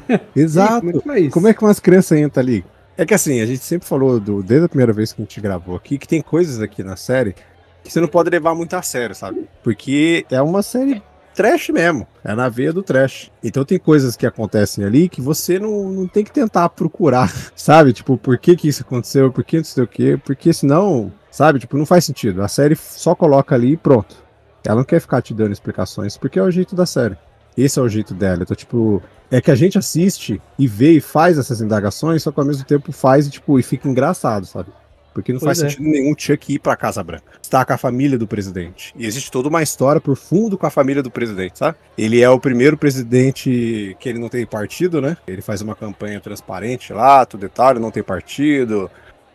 Exato. 0.36 0.88
E 0.88 0.92
como, 0.92 1.12
é 1.12 1.30
como, 1.30 1.48
é 1.48 1.54
que 1.54 1.64
umas 1.64 1.80
crianças 1.80 2.18
entram 2.18 2.42
ali? 2.42 2.64
É 2.96 3.04
que 3.04 3.14
assim, 3.14 3.40
a 3.40 3.46
gente 3.46 3.64
sempre 3.64 3.88
falou, 3.88 4.20
do, 4.20 4.42
desde 4.42 4.66
a 4.66 4.68
primeira 4.68 4.92
vez 4.92 5.12
que 5.12 5.20
a 5.20 5.24
gente 5.24 5.40
gravou 5.40 5.74
aqui, 5.74 5.98
que 5.98 6.06
tem 6.06 6.20
coisas 6.20 6.60
aqui 6.60 6.84
na 6.84 6.96
série 6.96 7.34
que 7.82 7.92
você 7.92 8.00
não 8.00 8.08
pode 8.08 8.30
levar 8.30 8.54
muito 8.54 8.74
a 8.74 8.82
sério, 8.82 9.14
sabe? 9.14 9.46
Porque 9.62 10.24
é 10.30 10.40
uma 10.40 10.62
série 10.62 11.02
trash 11.34 11.68
mesmo. 11.68 12.06
É 12.24 12.34
na 12.34 12.48
veia 12.48 12.72
do 12.72 12.82
trash. 12.82 13.30
Então 13.42 13.64
tem 13.64 13.78
coisas 13.78 14.16
que 14.16 14.26
acontecem 14.26 14.84
ali 14.84 15.08
que 15.08 15.20
você 15.20 15.58
não, 15.58 15.90
não 15.90 16.08
tem 16.08 16.24
que 16.24 16.32
tentar 16.32 16.68
procurar, 16.70 17.30
sabe? 17.54 17.92
Tipo, 17.92 18.16
por 18.16 18.38
que 18.38 18.56
que 18.56 18.68
isso 18.68 18.82
aconteceu? 18.82 19.30
Por 19.30 19.44
que 19.44 19.58
não 19.58 19.64
sei 19.64 19.84
o 19.84 19.86
quê? 19.86 20.18
Porque 20.24 20.52
senão, 20.52 21.12
sabe? 21.30 21.58
Tipo, 21.58 21.76
não 21.76 21.84
faz 21.84 22.04
sentido. 22.04 22.42
A 22.42 22.48
série 22.48 22.76
só 22.76 23.14
coloca 23.14 23.54
ali 23.54 23.72
e 23.72 23.76
pronto. 23.76 24.16
Ela 24.64 24.76
não 24.76 24.84
quer 24.84 25.00
ficar 25.00 25.20
te 25.20 25.34
dando 25.34 25.52
explicações, 25.52 26.16
porque 26.16 26.38
é 26.38 26.42
o 26.42 26.50
jeito 26.50 26.74
da 26.74 26.86
série. 26.86 27.18
Esse 27.56 27.78
é 27.78 27.82
o 27.82 27.88
jeito 27.88 28.14
dela. 28.14 28.42
Então, 28.42 28.56
tipo, 28.56 29.02
é 29.30 29.40
que 29.40 29.50
a 29.50 29.54
gente 29.54 29.78
assiste 29.78 30.40
e 30.58 30.66
vê 30.66 30.92
e 30.92 31.00
faz 31.00 31.38
essas 31.38 31.60
indagações, 31.60 32.22
só 32.22 32.30
que 32.30 32.40
ao 32.40 32.46
mesmo 32.46 32.64
tempo 32.64 32.92
faz 32.92 33.26
e, 33.26 33.30
tipo, 33.30 33.58
e 33.58 33.62
fica 33.62 33.88
engraçado, 33.88 34.46
sabe? 34.46 34.70
Porque 35.14 35.32
não 35.32 35.38
pois 35.38 35.58
faz 35.58 35.62
é. 35.62 35.70
sentido 35.70 35.88
nenhum 35.88 36.12
Chuck 36.18 36.52
ir 36.52 36.58
pra 36.58 36.76
Casa 36.76 37.02
Branca. 37.02 37.22
Está 37.40 37.64
com 37.64 37.72
a 37.72 37.78
família 37.78 38.18
do 38.18 38.26
presidente. 38.26 38.92
E 38.96 39.06
existe 39.06 39.30
toda 39.30 39.48
uma 39.48 39.62
história 39.62 40.00
por 40.00 40.16
fundo 40.16 40.58
com 40.58 40.66
a 40.66 40.70
família 40.70 41.04
do 41.04 41.10
presidente, 41.10 41.58
sabe? 41.58 41.78
Ele 41.96 42.20
é 42.20 42.28
o 42.28 42.40
primeiro 42.40 42.76
presidente 42.76 43.96
que 44.00 44.08
ele 44.08 44.18
não 44.18 44.28
tem 44.28 44.44
partido, 44.44 45.00
né? 45.00 45.16
Ele 45.26 45.40
faz 45.40 45.60
uma 45.60 45.76
campanha 45.76 46.20
transparente 46.20 46.92
lá, 46.92 47.24
tudo 47.24 47.42
detalhe, 47.42 47.78
não 47.78 47.92
tem 47.92 48.02
partido. 48.02 48.90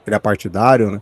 Ele 0.06 0.16
é 0.16 0.20
partidário, 0.20 0.92
né? 0.92 1.02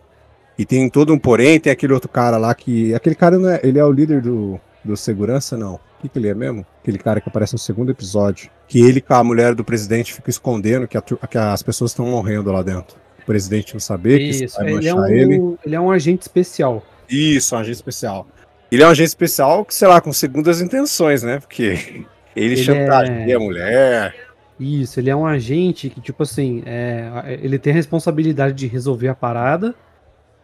E 0.59 0.65
tem 0.65 0.87
todo 0.89 1.11
um 1.11 1.19
porém, 1.19 1.59
tem 1.59 1.71
aquele 1.71 1.93
outro 1.93 2.09
cara 2.09 2.37
lá 2.37 2.53
que. 2.53 2.93
Aquele 2.93 3.15
cara 3.15 3.39
não 3.39 3.49
é. 3.49 3.59
Ele 3.63 3.79
é 3.79 3.85
o 3.85 3.91
líder 3.91 4.21
do, 4.21 4.59
do 4.85 4.95
segurança, 4.95 5.57
não. 5.57 5.79
O 5.97 6.01
que, 6.01 6.09
que 6.09 6.19
ele 6.19 6.29
é 6.29 6.33
mesmo? 6.33 6.65
Aquele 6.81 6.97
cara 6.97 7.19
que 7.19 7.27
aparece 7.27 7.53
no 7.53 7.59
segundo 7.59 7.91
episódio. 7.91 8.51
Que 8.67 8.79
ele 8.79 9.01
com 9.01 9.13
a 9.13 9.23
mulher 9.23 9.55
do 9.55 9.63
presidente 9.63 10.13
fica 10.13 10.29
escondendo 10.29 10.87
que, 10.87 10.97
a, 10.97 11.01
que 11.01 11.37
as 11.37 11.63
pessoas 11.63 11.91
estão 11.91 12.05
morrendo 12.05 12.51
lá 12.51 12.61
dentro. 12.61 12.97
O 13.19 13.25
presidente 13.25 13.73
não 13.73 13.79
saber 13.79 14.21
Isso, 14.21 14.55
que 14.57 14.63
vai 14.63 14.73
ele 14.73 14.87
é, 14.87 14.93
um, 14.93 15.05
ele. 15.07 15.57
ele 15.65 15.75
é 15.75 15.79
um 15.79 15.91
agente 15.91 16.21
especial. 16.21 16.83
Isso, 17.09 17.55
um 17.55 17.59
agente 17.59 17.75
especial. 17.75 18.27
Ele 18.71 18.83
é 18.83 18.87
um 18.87 18.89
agente 18.89 19.07
especial 19.07 19.65
que, 19.65 19.73
sei 19.73 19.87
lá, 19.87 19.99
com 19.99 20.13
segundas 20.13 20.61
intenções, 20.61 21.23
né? 21.23 21.39
Porque 21.39 22.05
ele, 22.35 22.53
ele 22.53 22.57
chantageia 22.57 23.33
é... 23.33 23.35
a 23.35 23.39
mulher. 23.39 24.15
Isso, 24.59 24.99
ele 24.99 25.09
é 25.09 25.15
um 25.15 25.25
agente 25.25 25.89
que, 25.89 26.01
tipo 26.01 26.23
assim, 26.23 26.63
é, 26.65 27.39
ele 27.41 27.59
tem 27.59 27.71
a 27.71 27.75
responsabilidade 27.75 28.55
de 28.55 28.67
resolver 28.67 29.07
a 29.07 29.15
parada, 29.15 29.75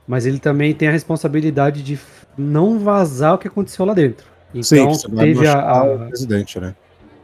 mas 0.08 0.26
ele 0.26 0.40
também 0.40 0.74
tem 0.74 0.88
a 0.88 0.92
responsabilidade 0.92 1.82
de 1.82 2.00
não 2.38 2.78
vazar 2.78 3.34
o 3.34 3.38
que 3.38 3.48
aconteceu 3.48 3.86
lá 3.86 3.94
dentro. 3.94 4.33
Então 4.54 4.94
Sim, 4.94 5.10
teve 5.16 5.48
a, 5.48 5.60
a... 5.60 5.84
o 5.84 6.08
presidente, 6.08 6.60
né? 6.60 6.76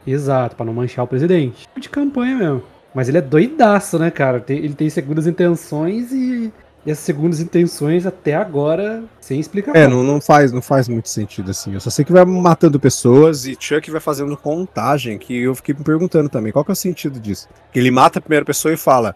Exato, 0.06 0.56
para 0.56 0.66
não 0.66 0.72
manchar 0.72 1.04
o 1.04 1.08
presidente. 1.08 1.68
De 1.78 1.88
campanha 1.88 2.36
mesmo. 2.36 2.62
Mas 2.94 3.08
ele 3.08 3.18
é 3.18 3.22
doidaço, 3.22 3.98
né, 3.98 4.10
cara? 4.10 4.42
Ele 4.48 4.74
tem 4.74 4.90
segundas 4.90 5.26
intenções 5.26 6.10
e, 6.10 6.52
e 6.84 6.90
essas 6.90 7.04
segundas 7.04 7.40
intenções 7.40 8.04
até 8.04 8.34
agora 8.34 9.04
sem 9.20 9.38
explicação. 9.38 9.80
É, 9.80 9.86
não, 9.86 10.02
não 10.02 10.20
faz, 10.20 10.50
não 10.50 10.62
faz 10.62 10.88
muito 10.88 11.08
sentido 11.08 11.50
assim. 11.50 11.72
Eu 11.72 11.80
só 11.80 11.90
sei 11.90 12.04
que 12.04 12.12
vai 12.12 12.24
matando 12.24 12.80
pessoas 12.80 13.46
e 13.46 13.56
Chuck 13.58 13.88
vai 13.90 14.00
fazendo 14.00 14.36
contagem, 14.36 15.18
que 15.18 15.42
eu 15.42 15.54
fiquei 15.54 15.74
me 15.74 15.84
perguntando 15.84 16.28
também, 16.28 16.52
qual 16.52 16.64
que 16.64 16.70
é 16.70 16.74
o 16.74 16.76
sentido 16.76 17.20
disso? 17.20 17.48
Que 17.72 17.78
ele 17.78 17.90
mata 17.90 18.18
a 18.18 18.22
primeira 18.22 18.44
pessoa 18.44 18.74
e 18.74 18.76
fala, 18.76 19.14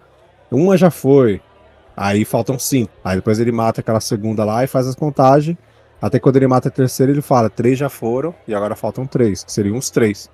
uma 0.50 0.76
já 0.76 0.90
foi, 0.90 1.40
aí 1.96 2.24
faltam 2.24 2.58
cinco. 2.58 2.92
Aí 3.02 3.16
depois 3.16 3.40
ele 3.40 3.50
mata 3.50 3.80
aquela 3.80 4.00
segunda 4.00 4.44
lá 4.44 4.62
e 4.62 4.68
faz 4.68 4.86
as 4.86 4.94
contagens. 4.94 5.56
Até 6.04 6.20
quando 6.20 6.36
ele 6.36 6.46
mata 6.46 6.68
a 6.68 6.70
terceira, 6.70 7.10
ele 7.10 7.22
fala, 7.22 7.48
três 7.48 7.78
já 7.78 7.88
foram 7.88 8.34
e 8.46 8.54
agora 8.54 8.76
faltam 8.76 9.06
três, 9.06 9.42
que 9.42 9.50
seriam 9.50 9.78
os 9.78 9.88
três. 9.88 10.28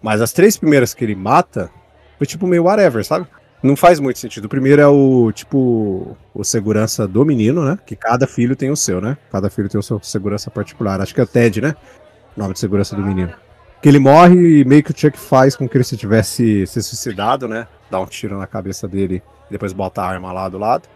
Mas 0.00 0.22
as 0.22 0.32
três 0.32 0.56
primeiras 0.56 0.94
que 0.94 1.04
ele 1.04 1.14
mata, 1.14 1.70
foi 2.16 2.26
tipo 2.26 2.46
meio 2.46 2.64
whatever, 2.64 3.04
sabe? 3.04 3.26
Não 3.62 3.76
faz 3.76 4.00
muito 4.00 4.18
sentido. 4.18 4.46
O 4.46 4.48
primeiro 4.48 4.80
é 4.80 4.88
o, 4.88 5.30
tipo, 5.30 6.16
o 6.32 6.42
segurança 6.42 7.06
do 7.06 7.22
menino, 7.22 7.62
né? 7.62 7.78
Que 7.84 7.94
cada 7.94 8.26
filho 8.26 8.56
tem 8.56 8.70
o 8.70 8.76
seu, 8.76 8.98
né? 8.98 9.18
Cada 9.30 9.50
filho 9.50 9.68
tem 9.68 9.78
o 9.78 9.82
seu 9.82 10.00
segurança 10.02 10.50
particular. 10.50 11.02
Acho 11.02 11.14
que 11.14 11.20
é 11.20 11.24
o 11.24 11.26
Ted, 11.26 11.60
né? 11.60 11.74
O 12.34 12.40
nome 12.40 12.54
de 12.54 12.60
segurança 12.60 12.96
do 12.96 13.02
menino. 13.02 13.34
Que 13.82 13.90
ele 13.90 13.98
morre 13.98 14.60
e 14.60 14.64
meio 14.64 14.82
que 14.82 14.90
o 14.90 14.98
Chuck 14.98 15.18
faz 15.18 15.54
com 15.54 15.68
que 15.68 15.76
ele 15.76 15.84
se 15.84 15.98
tivesse 15.98 16.66
se 16.66 16.82
suicidado, 16.82 17.46
né? 17.46 17.66
Dá 17.90 18.00
um 18.00 18.06
tiro 18.06 18.38
na 18.38 18.46
cabeça 18.46 18.88
dele, 18.88 19.22
depois 19.50 19.74
bota 19.74 20.00
a 20.00 20.08
arma 20.08 20.32
lá 20.32 20.48
do 20.48 20.56
lado. 20.56 20.88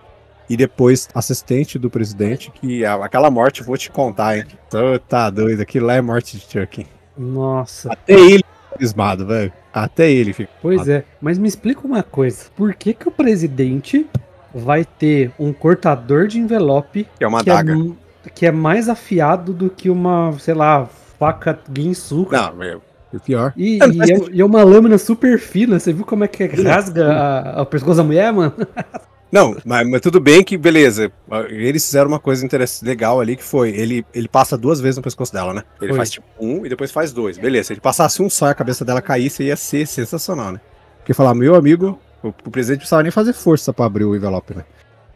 E 0.49 0.57
depois, 0.57 1.09
assistente 1.15 1.79
do 1.79 1.89
presidente, 1.89 2.51
que 2.51 2.85
é 2.85 2.89
aquela 2.89 3.31
morte, 3.31 3.63
vou 3.63 3.77
te 3.79 3.91
contar, 3.91 4.37
hein? 4.39 4.45
Tô- 4.71 4.99
Tá 4.99 5.31
doido, 5.31 5.61
aquilo 5.63 5.87
lá 5.87 5.95
é 5.95 6.01
morte 6.01 6.37
de 6.37 6.45
Chuck. 6.45 6.87
Nossa, 7.17 7.93
Até 7.93 8.13
ele 8.15 8.43
abismado, 8.75 9.27
velho. 9.27 9.53
Até 9.73 10.11
ele 10.11 10.33
fica. 10.33 10.51
pois 10.61 10.87
é. 10.89 11.05
Mas 11.21 11.39
me 11.39 11.49
explica 11.49 11.87
uma 11.87 12.03
coisa. 12.03 12.47
Por 12.57 12.75
que 12.75 12.93
que 12.93 13.09
o 13.09 13.11
presidente 13.13 14.07
vai 14.55 14.85
ter 14.85 15.33
um 15.39 15.53
cortador 15.53 16.27
de 16.29 16.39
envelope 16.39 17.09
Que 17.19 17.25
é 17.25 17.27
uma 17.29 17.43
que 17.43 17.51
é, 17.51 17.55
daga. 17.55 17.73
m- 17.73 17.97
que 18.35 18.47
é 18.47 18.53
mais 18.53 18.89
afiado 18.89 19.53
do 19.53 19.69
que 19.71 19.89
uma, 19.91 20.33
sei 20.39 20.55
lá, 20.55 20.87
faca 21.19 21.59
Ginsu? 21.75 22.29
Não, 22.31 22.55
meu. 22.55 22.83
Pior. 23.25 23.53
E, 23.57 23.79
É, 23.81 23.87
não 23.87 24.05
e 24.07 24.13
é, 24.13 24.19
e 24.33 24.41
é 24.41 24.45
uma 24.45 24.63
lâmina 24.65 24.99
super 24.99 25.39
fina. 25.39 25.79
Você 25.79 25.93
viu 25.93 26.05
como 26.05 26.25
é 26.25 26.29
que 26.29 26.45
rasga 26.47 27.13
a, 27.13 27.61
a 27.63 27.65
pescoço 27.65 27.97
da 27.99 28.05
mulher, 28.05 28.33
mano? 28.33 28.53
Não, 29.35 29.57
mas, 29.65 29.89
mas 29.89 30.01
tudo 30.01 30.21
bem 30.21 30.45
que, 30.45 30.57
beleza. 30.57 31.11
Eles 31.49 31.85
fizeram 31.85 32.07
uma 32.07 32.21
coisa 32.21 32.47
interessante, 32.47 32.87
legal 32.87 33.21
ali, 33.21 33.35
que 33.35 33.43
foi, 33.43 33.71
ele, 33.71 34.07
ele 34.15 34.29
passa 34.29 34.57
duas 34.57 34.81
vezes 34.81 34.97
no 34.97 35.03
pescoço 35.03 35.33
dela, 35.33 35.53
né? 35.53 35.65
Ele 35.81 35.89
Foi. 35.89 35.97
faz 35.97 36.11
tipo 36.13 36.25
um 36.39 36.65
e 36.65 36.69
depois 36.69 36.93
faz 36.93 37.13
dois. 37.13 37.37
Beleza, 37.37 37.67
se 37.67 37.73
ele 37.73 37.81
passasse 37.81 38.23
um 38.23 38.31
só 38.31 38.47
e 38.47 38.51
a 38.51 38.55
cabeça 38.55 38.85
dela 38.85 39.03
caísse, 39.03 39.43
ia 39.43 39.57
ser 39.57 39.89
sensacional, 39.89 40.53
né? 40.53 40.61
Porque 40.99 41.13
falar, 41.13 41.35
meu 41.35 41.57
amigo, 41.57 41.99
o, 42.23 42.29
o 42.29 42.33
presidente 42.49 42.77
não 42.77 42.83
precisava 42.83 43.03
nem 43.03 43.11
fazer 43.11 43.33
força 43.33 43.73
pra 43.73 43.87
abrir 43.87 44.05
o 44.05 44.15
envelope, 44.15 44.55
né? 44.55 44.65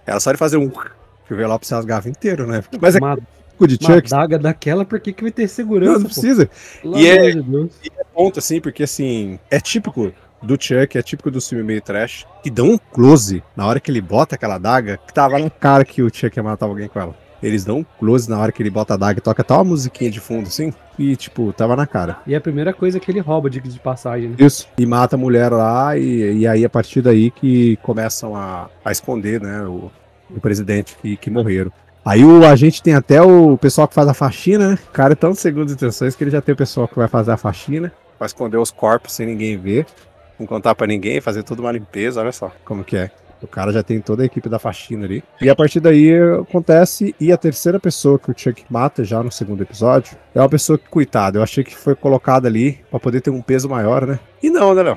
Era 0.04 0.18
só 0.18 0.30
ele 0.32 0.36
fazer 0.36 0.56
um... 0.56 0.68
Que 0.68 1.32
o 1.32 1.34
envelope 1.34 1.64
se 1.64 1.72
rasgava 1.72 2.08
inteiro, 2.08 2.44
né? 2.44 2.64
Mas 2.80 2.96
é 2.96 2.98
uma, 2.98 3.14
de 3.14 3.78
uma 3.80 3.94
Chuck. 3.94 4.10
daga 4.10 4.36
daquela, 4.36 4.84
por 4.84 4.98
que, 4.98 5.12
que 5.12 5.22
vai 5.22 5.30
ter 5.30 5.42
Não, 5.42 5.48
segurança? 5.48 5.92
não 5.92 6.00
pô? 6.00 6.08
precisa. 6.08 6.50
E 6.82 7.06
é- 7.06 7.30
de 7.30 7.42
Deus. 7.42 7.70
ponto, 8.12 8.40
assim, 8.40 8.60
porque 8.60 8.82
assim, 8.82 9.38
é 9.48 9.60
típico 9.60 10.12
do 10.42 10.56
Chuck, 10.60 10.96
é 10.96 11.02
típico 11.02 11.30
do 11.30 11.40
filme 11.40 11.64
meio 11.64 11.82
trash, 11.82 12.26
que 12.42 12.50
dão 12.50 12.72
um 12.72 12.78
close 12.78 13.42
na 13.56 13.66
hora 13.66 13.80
que 13.80 13.90
ele 13.90 14.00
bota 14.00 14.34
aquela 14.34 14.58
daga, 14.58 14.98
que 15.06 15.12
tava 15.12 15.38
na 15.38 15.50
cara 15.50 15.84
que 15.84 16.02
o 16.02 16.12
Chuck 16.12 16.36
ia 16.36 16.42
matar 16.42 16.66
alguém 16.66 16.88
com 16.88 17.00
ela. 17.00 17.14
Eles 17.42 17.64
dão 17.64 17.78
um 17.78 17.84
close 17.98 18.28
na 18.28 18.38
hora 18.38 18.50
que 18.50 18.62
ele 18.62 18.70
bota 18.70 18.94
a 18.94 18.96
daga 18.96 19.18
e 19.18 19.22
toca 19.22 19.44
uma 19.54 19.64
musiquinha 19.64 20.10
de 20.10 20.18
fundo, 20.18 20.48
assim, 20.48 20.72
e 20.98 21.14
tipo, 21.14 21.52
tava 21.52 21.76
na 21.76 21.86
cara. 21.86 22.18
E 22.26 22.34
é 22.34 22.36
a 22.36 22.40
primeira 22.40 22.72
coisa 22.72 22.98
que 22.98 23.10
ele 23.10 23.20
rouba, 23.20 23.48
diga 23.48 23.68
de 23.68 23.78
passagem, 23.78 24.30
né? 24.30 24.36
Isso. 24.38 24.68
E 24.76 24.84
mata 24.84 25.14
a 25.14 25.18
mulher 25.18 25.52
lá, 25.52 25.96
e, 25.96 26.38
e 26.38 26.46
aí 26.46 26.64
a 26.64 26.70
partir 26.70 27.00
daí 27.00 27.30
que 27.30 27.76
começam 27.76 28.34
a, 28.34 28.68
a 28.84 28.90
esconder, 28.90 29.40
né, 29.40 29.62
o, 29.62 29.90
o 30.30 30.40
presidente 30.40 30.96
que, 31.00 31.16
que 31.16 31.30
morreram. 31.30 31.72
Aí 32.04 32.24
o, 32.24 32.44
a 32.44 32.56
gente 32.56 32.82
tem 32.82 32.94
até 32.94 33.20
o 33.22 33.56
pessoal 33.58 33.86
que 33.86 33.94
faz 33.94 34.08
a 34.08 34.14
faxina, 34.14 34.70
né? 34.70 34.78
O 34.88 34.92
cara 34.92 35.12
é 35.12 35.16
tão 35.16 35.34
segundo 35.34 35.72
intenções 35.72 36.16
que 36.16 36.24
ele 36.24 36.30
já 36.30 36.40
tem 36.40 36.54
o 36.54 36.56
pessoal 36.56 36.88
que 36.88 36.96
vai 36.96 37.06
fazer 37.06 37.32
a 37.32 37.36
faxina, 37.36 37.92
vai 38.18 38.26
esconder 38.26 38.56
os 38.56 38.70
corpos 38.70 39.12
sem 39.12 39.26
ninguém 39.26 39.56
ver, 39.56 39.86
não 40.38 40.46
contar 40.46 40.74
pra 40.74 40.86
ninguém, 40.86 41.20
fazer 41.20 41.42
toda 41.42 41.60
uma 41.60 41.72
limpeza, 41.72 42.20
olha 42.20 42.32
só 42.32 42.52
como 42.64 42.84
que 42.84 42.96
é. 42.96 43.10
O 43.40 43.46
cara 43.46 43.72
já 43.72 43.82
tem 43.82 44.00
toda 44.00 44.22
a 44.22 44.26
equipe 44.26 44.48
da 44.48 44.58
faxina 44.58 45.04
ali. 45.04 45.22
E 45.40 45.48
a 45.48 45.54
partir 45.54 45.78
daí 45.78 46.10
acontece, 46.40 47.14
e 47.20 47.30
a 47.30 47.36
terceira 47.36 47.78
pessoa 47.78 48.18
que 48.18 48.30
o 48.30 48.34
Chuck 48.36 48.64
mata 48.68 49.04
já 49.04 49.22
no 49.22 49.30
segundo 49.30 49.62
episódio 49.62 50.16
é 50.34 50.40
uma 50.40 50.48
pessoa 50.48 50.76
que, 50.76 50.88
coitada, 50.88 51.38
eu 51.38 51.42
achei 51.42 51.62
que 51.62 51.76
foi 51.76 51.94
colocada 51.94 52.48
ali 52.48 52.80
pra 52.90 52.98
poder 52.98 53.20
ter 53.20 53.30
um 53.30 53.40
peso 53.40 53.68
maior, 53.68 54.06
né? 54.06 54.18
E 54.42 54.50
não, 54.50 54.74
né, 54.74 54.82
Léo? 54.82 54.96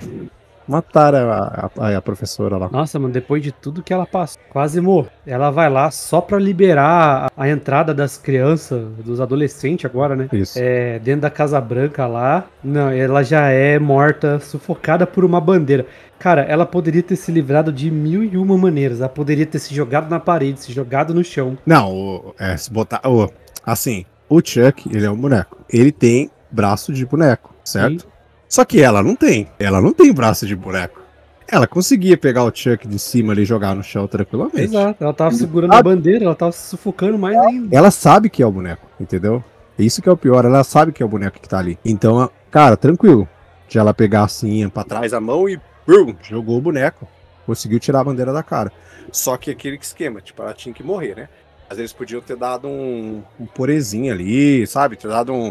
Mataram 0.72 1.30
a, 1.32 1.70
a- 1.78 1.98
a 1.98 2.02
professora 2.02 2.56
lá. 2.58 2.70
Nossa, 2.72 2.98
mano, 2.98 3.14
depois 3.14 3.44
de 3.44 3.52
tudo 3.52 3.84
que 3.84 3.92
ela 3.94 4.06
passou, 4.06 4.42
quase 4.50 4.80
morreu. 4.80 5.12
Ela 5.28 5.52
vai 5.52 5.70
lá 5.70 5.92
só 5.92 6.22
pra 6.22 6.40
liberar 6.40 7.28
a, 7.36 7.44
a 7.44 7.50
entrada 7.50 7.94
das 7.94 8.18
crianças, 8.18 8.82
dos 9.04 9.20
adolescentes 9.20 9.86
agora, 9.86 10.16
né? 10.16 10.30
Isso. 10.32 10.58
É, 10.58 10.98
dentro 11.00 11.22
da 11.22 11.30
Casa 11.30 11.60
Branca 11.60 12.08
lá. 12.08 12.46
Não, 12.64 12.90
ela 12.90 13.22
já 13.22 13.50
é 13.50 13.78
morta, 13.78 14.40
sufocada 14.40 15.06
por 15.06 15.26
uma 15.26 15.42
bandeira. 15.42 15.86
Cara, 16.18 16.42
ela 16.44 16.66
poderia 16.66 17.04
ter 17.04 17.16
se 17.18 17.32
livrado 17.32 17.72
de 17.74 17.92
mil 17.92 18.24
e 18.24 18.38
uma 18.38 18.58
maneiras. 18.58 19.00
Ela 19.02 19.10
poderia 19.10 19.46
ter 19.46 19.60
se 19.60 19.74
jogado 19.76 20.10
na 20.10 20.20
parede, 20.20 20.62
se 20.62 20.72
jogado 20.72 21.14
no 21.14 21.24
chão. 21.24 21.58
Não, 21.66 21.92
o- 21.94 22.36
é, 22.40 22.56
se 22.56 22.72
botar. 22.72 23.02
o- 23.06 23.30
assim, 23.66 24.06
o 24.30 24.38
Chuck, 24.40 24.88
ele 24.96 25.06
é 25.06 25.12
um 25.12 25.18
boneco. 25.18 25.58
Ele 25.70 25.92
tem 25.92 26.30
braço 26.52 26.94
de 26.94 27.06
boneco, 27.06 27.54
certo? 27.64 28.08
Só 28.52 28.66
que 28.66 28.82
ela 28.82 29.02
não 29.02 29.16
tem. 29.16 29.48
Ela 29.58 29.80
não 29.80 29.94
tem 29.94 30.12
braço 30.12 30.46
de 30.46 30.58
boneco. 30.58 31.00
Ela 31.48 31.66
conseguia 31.66 32.18
pegar 32.18 32.44
o 32.44 32.54
Chuck 32.54 32.86
de 32.86 33.00
cima 33.00 33.32
ali 33.32 33.44
e 33.44 33.46
jogar 33.46 33.74
no 33.74 33.82
chão 33.82 34.06
tranquilamente. 34.08 34.64
Exato, 34.64 35.02
ela 35.02 35.14
tava 35.14 35.34
segurando 35.34 35.72
a 35.72 35.82
bandeira, 35.82 36.26
ela 36.26 36.36
tava 36.36 36.52
se 36.52 36.68
sufocando 36.68 37.18
mais 37.18 37.38
ainda. 37.38 37.74
Ela 37.74 37.90
sabe 37.90 38.30
que 38.30 38.44
é 38.44 38.46
o 38.46 38.52
boneco, 38.52 38.86
entendeu? 39.00 39.42
Isso 39.80 40.02
que 40.02 40.10
é 40.10 40.12
o 40.12 40.18
pior, 40.18 40.44
ela 40.44 40.66
sabe 40.66 40.92
que 40.92 41.02
é 41.02 41.06
o 41.06 41.10
boneco 41.10 41.40
que 41.40 41.48
tá 41.48 41.60
ali. 41.60 41.80
Então, 41.86 42.30
cara, 42.52 42.76
tranquilo. 42.76 43.26
De 43.70 43.80
ela 43.80 43.94
pegar 43.94 44.24
assim, 44.24 44.68
pra 44.68 44.84
trás 44.84 45.14
a 45.14 45.22
mão 45.22 45.48
e 45.48 45.58
brum, 45.88 46.14
jogou 46.22 46.58
o 46.58 46.62
boneco. 46.62 47.08
Conseguiu 47.46 47.80
tirar 47.80 48.02
a 48.02 48.04
bandeira 48.04 48.34
da 48.34 48.44
cara. 48.44 48.70
Só 49.14 49.38
que 49.38 49.50
aquele 49.50 49.78
esquema, 49.78 50.20
tipo, 50.20 50.42
ela 50.42 50.54
tinha 50.54 50.76
que 50.76 50.84
morrer, 50.84 51.16
né? 51.16 51.30
Às 51.70 51.78
vezes 51.78 51.94
podiam 51.94 52.20
ter 52.20 52.36
dado 52.36 52.68
um, 52.68 53.24
um 53.40 53.46
porezinho 53.46 54.12
ali, 54.12 54.68
sabe? 54.68 54.98
Ter 54.98 55.08
dado 55.08 55.32
um, 55.32 55.50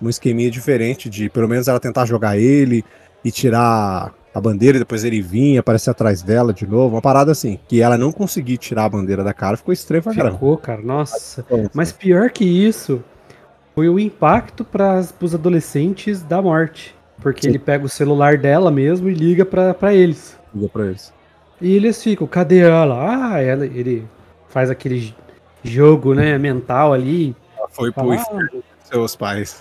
um 0.00 0.08
esqueminha 0.08 0.50
diferente 0.50 1.08
de 1.08 1.28
pelo 1.28 1.48
menos 1.48 1.68
ela 1.68 1.80
tentar 1.80 2.06
jogar 2.06 2.38
ele 2.38 2.84
e 3.24 3.30
tirar 3.30 4.14
a 4.32 4.40
bandeira 4.40 4.76
e 4.76 4.80
depois 4.80 5.04
ele 5.04 5.20
vinha, 5.20 5.60
aparecer 5.60 5.90
atrás 5.90 6.22
dela 6.22 6.52
de 6.52 6.66
novo. 6.66 6.94
Uma 6.94 7.02
parada 7.02 7.32
assim. 7.32 7.58
Que 7.68 7.80
ela 7.82 7.98
não 7.98 8.12
conseguir 8.12 8.58
tirar 8.58 8.84
a 8.84 8.88
bandeira 8.88 9.24
da 9.24 9.34
cara 9.34 9.56
ficou 9.56 9.72
estranho 9.72 10.02
pra 10.02 10.14
caramba. 10.14 10.34
Ficou, 10.34 10.56
cara, 10.56 10.80
nossa. 10.80 11.44
Mas 11.74 11.92
pior 11.92 12.30
que 12.30 12.44
isso, 12.44 13.02
foi 13.74 13.88
o 13.88 13.98
impacto 13.98 14.64
para 14.64 15.04
os 15.20 15.34
adolescentes 15.34 16.22
da 16.22 16.40
morte. 16.40 16.94
Porque 17.20 17.42
Sim. 17.42 17.48
ele 17.50 17.58
pega 17.58 17.84
o 17.84 17.88
celular 17.88 18.38
dela 18.38 18.70
mesmo 18.70 19.08
e 19.10 19.14
liga 19.14 19.44
pra 19.44 19.74
pra 19.74 19.92
eles. 19.92 20.38
Liga 20.54 20.68
pra 20.68 20.86
eles. 20.86 21.12
E 21.60 21.74
eles 21.74 22.02
ficam, 22.02 22.26
cadê 22.26 22.60
ela? 22.60 23.34
Ah, 23.34 23.40
ela, 23.40 23.66
ele 23.66 24.08
faz 24.48 24.70
aquele 24.70 25.14
jogo, 25.62 26.14
né, 26.14 26.38
mental 26.38 26.94
ali. 26.94 27.36
Ela 27.58 27.68
foi 27.68 27.92
pro 27.92 28.04
com 28.04 28.62
seus 28.84 29.14
pais. 29.14 29.60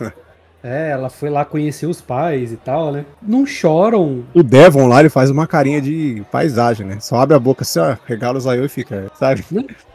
É, 0.63 0.89
ela 0.91 1.09
foi 1.09 1.29
lá 1.29 1.45
conhecer 1.45 1.85
os 1.85 2.01
pais 2.01 2.51
e 2.51 2.57
tal, 2.57 2.91
né? 2.91 3.05
Não 3.21 3.45
choram. 3.45 4.23
O 4.33 4.43
Devon 4.43 4.87
lá, 4.87 4.99
ele 4.99 5.09
faz 5.09 5.29
uma 5.29 5.47
carinha 5.47 5.81
de 5.81 6.23
paisagem, 6.31 6.85
né? 6.85 6.97
Só 6.99 7.17
abre 7.17 7.35
a 7.35 7.39
boca 7.39 7.63
assim, 7.63 7.79
ó, 7.79 7.95
regala 8.05 8.37
os 8.37 8.45
aí 8.47 8.63
e 8.63 8.67
fica, 8.69 9.11
sabe? 9.17 9.43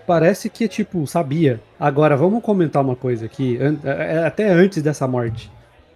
Parece 0.06 0.48
que, 0.50 0.66
tipo, 0.68 1.06
sabia. 1.06 1.60
Agora, 1.78 2.16
vamos 2.16 2.42
comentar 2.42 2.82
uma 2.82 2.96
coisa 2.96 3.26
aqui, 3.26 3.58
é, 3.84 3.88
é, 4.16 4.26
até 4.26 4.48
antes 4.50 4.82
dessa 4.82 5.06
morte. 5.08 5.50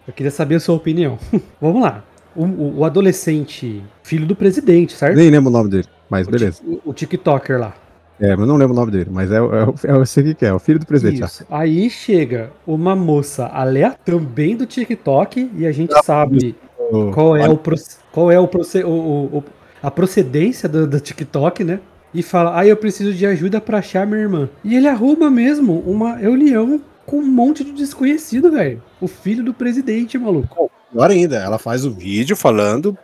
Eu 0.06 0.12
queria 0.14 0.30
saber 0.30 0.54
a 0.56 0.60
sua 0.60 0.74
opinião. 0.76 1.18
vamos 1.60 1.82
lá. 1.82 2.02
O, 2.36 2.78
o- 2.80 2.84
adolescente, 2.84 3.82
filho 4.02 4.26
do 4.26 4.36
presidente, 4.36 4.92
certo? 4.92 5.16
Nem 5.16 5.28
lembro 5.30 5.50
o 5.50 5.52
nome 5.52 5.68
dele, 5.70 5.88
mas 6.08 6.26
O 6.26 6.30
beleza. 6.30 6.62
o 6.84 6.92
TikToker 6.92 7.58
lá. 7.58 7.74
É, 8.20 8.34
mas 8.34 8.48
não 8.48 8.56
lembro 8.56 8.72
o 8.74 8.76
nome 8.76 8.90
dele, 8.90 9.08
mas 9.12 9.30
é, 9.30 9.40
o- 9.40 9.54
é, 9.54 9.62
é, 9.84 9.90
eu 9.92 10.04
sei 10.06 10.22
o 10.24 10.26
que 10.26 10.34
que 10.34 10.46
é, 10.46 10.52
o 10.52 10.58
filho 10.58 10.78
do 10.78 10.86
presidente. 10.86 11.22
Isso. 11.22 11.44
Aí 11.50 11.88
chega 11.88 12.50
uma 12.66 12.96
moça 12.96 13.46
aleatória 13.46 13.98
também 14.04 14.56
do 14.56 14.66
TikTok 14.66 15.50
e 15.56 15.66
a 15.66 15.72
gente 15.72 15.92
sabe 16.04 16.56
ó. 16.92 17.12
qual 17.12 17.36
é 17.36 17.48
o 17.48 17.60
qual 18.10 18.30
é 18.32 18.40
o, 18.40 18.48
proce- 18.48 18.82
o- 18.84 18.88
o- 19.38 19.44
a 19.82 19.90
procedência 19.90 20.68
do, 20.68 20.86
do 20.86 20.98
TikTok, 21.00 21.62
né? 21.62 21.78
E 22.12 22.22
fala: 22.22 22.58
"Ah, 22.58 22.66
eu 22.66 22.76
preciso 22.76 23.12
de 23.12 23.24
ajuda 23.26 23.60
pra 23.60 23.78
achar 23.78 24.06
minha 24.06 24.20
irmã". 24.20 24.48
E 24.64 24.74
ele 24.74 24.88
arruma 24.88 25.30
mesmo 25.30 25.78
uma 25.86 26.16
reunião 26.16 26.80
com 27.06 27.18
um 27.18 27.26
monte 27.26 27.62
de 27.62 27.72
desconhecido, 27.72 28.50
velho. 28.50 28.82
O 29.00 29.06
filho 29.06 29.44
do 29.44 29.54
presidente, 29.54 30.18
maluco. 30.18 30.70
Pior 30.90 31.10
ainda, 31.10 31.36
ela 31.36 31.58
faz 31.58 31.84
o 31.84 31.90
vídeo 31.90 32.34
falando 32.36 32.96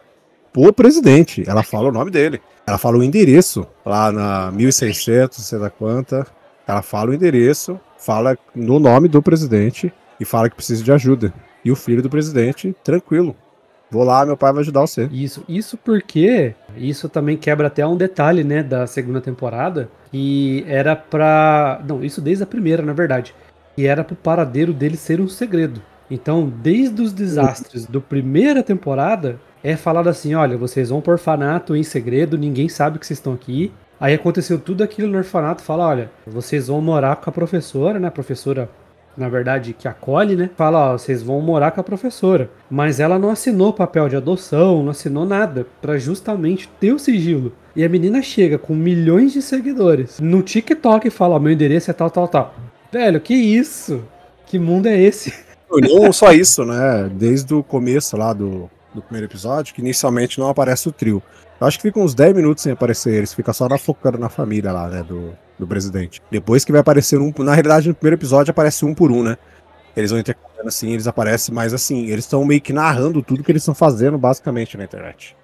pro 0.55 0.73
presidente. 0.73 1.43
Ela 1.47 1.65
fala 1.65 1.89
o 1.89 1.93
nome 1.93 2.13
dele. 2.13 2.41
Ela 2.65 2.79
fala 2.79 2.97
o 2.97 3.03
endereço 3.03 3.67
lá 3.85 4.13
na 4.13 4.53
1600, 4.53 5.39
não 5.39 5.45
sei 5.45 5.59
da 5.59 5.69
quanta. 5.69 6.25
Ela 6.67 6.81
fala 6.81 7.11
o 7.11 7.15
endereço, 7.15 7.79
fala 7.99 8.39
no 8.55 8.79
nome 8.79 9.09
do 9.09 9.21
presidente 9.21 9.93
e 10.19 10.25
fala 10.25 10.49
que 10.49 10.55
precisa 10.57 10.83
de 10.83 10.93
ajuda. 10.93 11.35
E 11.65 11.73
o 11.73 11.77
filho 11.77 12.01
do 12.01 12.09
presidente, 12.09 12.75
tranquilo. 12.85 13.37
Vou 13.91 14.05
lá, 14.05 14.25
meu 14.25 14.37
pai 14.37 14.53
vai 14.53 14.63
ajudar 14.63 14.81
você. 14.81 15.09
Isso, 15.13 15.45
isso 15.49 15.77
porque 15.77 16.55
Isso 16.77 17.09
também 17.09 17.37
quebra 17.37 17.67
até 17.67 17.87
um 17.87 17.97
detalhe, 17.97 18.43
né, 18.43 18.63
da 18.63 18.87
segunda 18.87 19.21
temporada, 19.21 19.89
que 20.11 20.65
era 20.67 20.97
pra. 20.97 21.83
Não, 21.87 22.03
isso 22.03 22.21
desde 22.21 22.45
a 22.45 22.47
primeira, 22.47 22.83
na 22.83 22.93
verdade. 22.93 23.35
Que 23.77 23.87
era 23.87 24.05
pro 24.05 24.17
paradeiro 24.17 24.73
dele 24.73 24.97
ser 24.97 25.21
um 25.21 25.29
segredo. 25.29 25.83
Então, 26.11 26.53
desde 26.63 27.01
os 27.03 27.13
desastres 27.13 27.87
do 27.87 28.01
primeira 28.01 28.63
temporada, 28.63 29.39
é 29.63 29.77
falado 29.77 30.09
assim: 30.09 30.35
olha, 30.35 30.57
vocês 30.57 30.91
vão 30.91 31.01
pro 31.01 31.13
orfanato 31.13 31.75
em 31.75 31.83
segredo, 31.83 32.37
ninguém 32.37 32.69
sabe 32.69 32.99
que 32.99 33.07
vocês 33.07 33.19
estão 33.19 33.33
aqui. 33.33 33.73
Aí 33.99 34.13
aconteceu 34.13 34.59
tudo 34.59 34.83
aquilo 34.83 35.11
no 35.11 35.19
orfanato, 35.19 35.63
fala, 35.63 35.87
olha, 35.87 36.11
vocês 36.27 36.67
vão 36.67 36.81
morar 36.81 37.17
com 37.17 37.31
a 37.31 37.33
professora, 37.33 37.99
né? 37.99 38.09
A 38.09 38.11
professora, 38.11 38.69
na 39.17 39.29
verdade, 39.29 39.73
que 39.73 39.89
acolhe, 39.89 40.37
né? 40.37 40.51
Fala, 40.57 40.93
ó, 40.93 40.99
vocês 40.99 41.23
vão 41.23 41.41
morar 41.41 41.71
com 41.71 41.81
a 41.81 41.85
professora. 41.85 42.51
Mas 42.69 43.01
ela 43.01 43.19
não 43.19 43.31
assinou 43.31 43.73
papel 43.73 44.09
de 44.09 44.17
adoção, 44.17 44.83
não 44.83 44.91
assinou 44.91 45.25
nada, 45.25 45.67
para 45.81 45.97
justamente 45.97 46.69
ter 46.81 46.93
o 46.93 46.99
sigilo. 46.99 47.53
E 47.75 47.85
a 47.85 47.89
menina 47.89 48.21
chega 48.21 48.59
com 48.59 48.75
milhões 48.75 49.33
de 49.33 49.41
seguidores 49.41 50.21
no 50.21 50.43
TikTok 50.43 51.09
e 51.09 51.11
fala, 51.11 51.37
ó, 51.37 51.39
meu 51.39 51.53
endereço 51.53 51.91
é 51.91 51.95
tal, 51.95 52.11
tal, 52.11 52.29
tal. 52.29 52.55
Velho, 52.93 53.21
que 53.21 53.35
isso? 53.35 54.05
Que 54.47 54.59
mundo 54.59 54.87
é 54.87 55.01
esse? 55.01 55.33
Não 55.71 56.13
só 56.13 56.33
isso, 56.33 56.65
né? 56.65 57.11
Desde 57.13 57.55
o 57.55 57.63
começo 57.63 58.17
lá 58.17 58.33
do, 58.33 58.71
do 58.95 59.03
primeiro 59.03 59.27
episódio, 59.27 59.75
que 59.75 59.81
inicialmente 59.81 60.39
não 60.39 60.49
aparece 60.49 60.89
o 60.89 60.93
trio. 60.93 61.23
Eu 61.61 61.67
acho 61.67 61.79
que 61.79 61.83
fica 61.83 62.01
uns 62.01 62.15
10 62.15 62.35
minutos 62.35 62.63
sem 62.63 62.73
aparecer 62.73 63.15
eles, 63.15 63.33
fica 63.33 63.53
só 63.53 63.69
na, 63.69 63.79
focando 63.79 64.19
na 64.19 64.29
família 64.29 64.73
lá, 64.73 64.89
né, 64.89 65.03
do, 65.03 65.33
do 65.59 65.67
presidente. 65.67 66.21
Depois 66.31 66.65
que 66.65 66.73
vai 66.73 66.81
aparecer 66.81 67.19
um. 67.21 67.33
Na 67.39 67.55
realidade, 67.55 67.89
no 67.89 67.95
primeiro 67.95 68.17
episódio 68.17 68.51
aparece 68.51 68.85
um 68.85 68.95
por 68.95 69.11
um, 69.11 69.23
né? 69.23 69.37
Eles 69.97 70.11
vão 70.11 70.19
intercalando 70.19 70.69
assim, 70.69 70.91
eles 70.91 71.07
aparecem, 71.07 71.55
mas 71.55 71.73
assim, 71.73 72.07
eles 72.07 72.25
estão 72.25 72.45
meio 72.45 72.61
que 72.61 72.73
narrando 72.73 73.23
tudo 73.23 73.45
que 73.45 73.53
eles 73.53 73.63
estão 73.63 73.75
fazendo, 73.75 74.19
basicamente, 74.19 74.77
na 74.77 74.85
internet. 74.85 75.37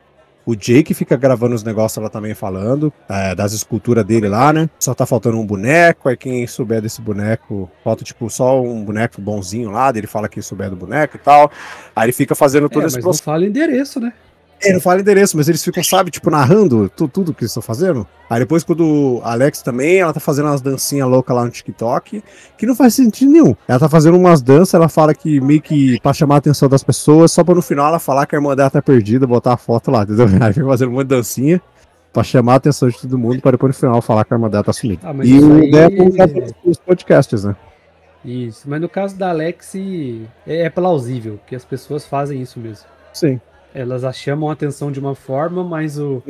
O 0.44 0.54
Jake 0.54 0.94
fica 0.94 1.16
gravando 1.16 1.54
os 1.54 1.62
negócios 1.62 2.02
lá 2.02 2.08
também 2.08 2.34
falando, 2.34 2.92
é, 3.08 3.34
das 3.34 3.52
esculturas 3.52 4.04
dele 4.04 4.28
lá, 4.28 4.52
né? 4.52 4.68
Só 4.78 4.94
tá 4.94 5.04
faltando 5.04 5.38
um 5.38 5.46
boneco, 5.46 6.08
aí 6.08 6.16
quem 6.16 6.46
souber 6.46 6.80
desse 6.80 7.00
boneco, 7.00 7.70
falta 7.84 8.04
tipo 8.04 8.28
só 8.30 8.60
um 8.60 8.84
boneco 8.84 9.20
bonzinho 9.20 9.70
lá, 9.70 9.92
ele 9.94 10.06
fala 10.06 10.28
que 10.28 10.40
souber 10.40 10.70
do 10.70 10.76
boneco 10.76 11.16
e 11.16 11.20
tal. 11.20 11.50
Aí 11.94 12.06
ele 12.06 12.12
fica 12.12 12.34
fazendo 12.34 12.68
todo 12.68 12.84
é, 12.84 12.86
esse 12.86 12.96
mas 12.96 13.04
não 13.04 13.14
fala 13.14 13.44
endereço, 13.44 14.00
né? 14.00 14.12
É, 14.62 14.72
não 14.72 14.80
fala 14.80 15.00
endereço, 15.00 15.36
mas 15.36 15.48
eles 15.48 15.64
ficam, 15.64 15.82
sabe, 15.82 16.10
tipo, 16.10 16.30
narrando 16.30 16.88
tu, 16.90 17.08
tudo 17.08 17.32
que 17.32 17.42
eles 17.42 17.50
estão 17.50 17.62
fazendo. 17.62 18.06
Aí 18.28 18.40
depois, 18.40 18.62
quando 18.62 19.20
a 19.24 19.32
Alex 19.32 19.62
também, 19.62 19.98
ela 19.98 20.12
tá 20.12 20.20
fazendo 20.20 20.46
umas 20.46 20.60
dancinhas 20.60 21.08
loucas 21.08 21.34
lá 21.34 21.44
no 21.44 21.50
TikTok, 21.50 22.22
que 22.58 22.66
não 22.66 22.74
faz 22.76 22.94
sentido 22.94 23.30
nenhum. 23.32 23.56
Ela 23.66 23.78
tá 23.78 23.88
fazendo 23.88 24.16
umas 24.18 24.42
danças, 24.42 24.74
ela 24.74 24.88
fala 24.88 25.14
que 25.14 25.40
meio 25.40 25.62
que 25.62 25.98
pra 26.00 26.12
chamar 26.12 26.34
a 26.36 26.38
atenção 26.38 26.68
das 26.68 26.82
pessoas, 26.84 27.32
só 27.32 27.42
pra 27.42 27.54
no 27.54 27.62
final 27.62 27.88
ela 27.88 27.98
falar 27.98 28.26
que 28.26 28.34
a 28.36 28.38
irmã 28.38 28.54
dela 28.54 28.68
tá 28.70 28.82
perdida, 28.82 29.26
botar 29.26 29.54
a 29.54 29.56
foto 29.56 29.90
lá, 29.90 30.02
entendeu? 30.02 30.26
Aí 30.40 30.52
fica 30.52 30.66
fazendo 30.66 30.90
uma 30.92 31.04
dancinha 31.04 31.60
pra 32.12 32.22
chamar 32.22 32.54
a 32.54 32.56
atenção 32.56 32.88
de 32.88 33.00
todo 33.00 33.16
mundo, 33.18 33.40
pra 33.40 33.52
depois 33.52 33.74
no 33.74 33.80
final 33.80 34.02
falar 34.02 34.24
que 34.24 34.34
a 34.34 34.36
irmã 34.36 34.50
dela 34.50 34.64
tá 34.64 34.72
sumida. 34.72 35.00
Ah, 35.08 35.14
e 35.24 35.38
o 35.40 35.54
aí- 35.54 35.70
Depp 35.70 36.54
os 36.64 36.76
podcasts, 36.78 37.44
né? 37.44 37.56
Isso, 38.22 38.68
mas 38.68 38.80
no 38.80 38.88
caso 38.88 39.16
da 39.16 39.30
Alex 39.30 39.74
é, 40.46 40.64
é 40.66 40.68
plausível, 40.70 41.40
que 41.46 41.56
as 41.56 41.64
pessoas 41.64 42.04
fazem 42.04 42.42
isso 42.42 42.60
mesmo. 42.60 42.84
Sim. 43.14 43.40
Elas 43.74 44.04
a 44.04 44.12
chamam 44.12 44.50
a 44.50 44.52
atenção 44.52 44.90
de 44.90 44.98
uma 45.00 45.14
forma, 45.14 45.62
mas 45.64 45.98
o, 45.98 46.22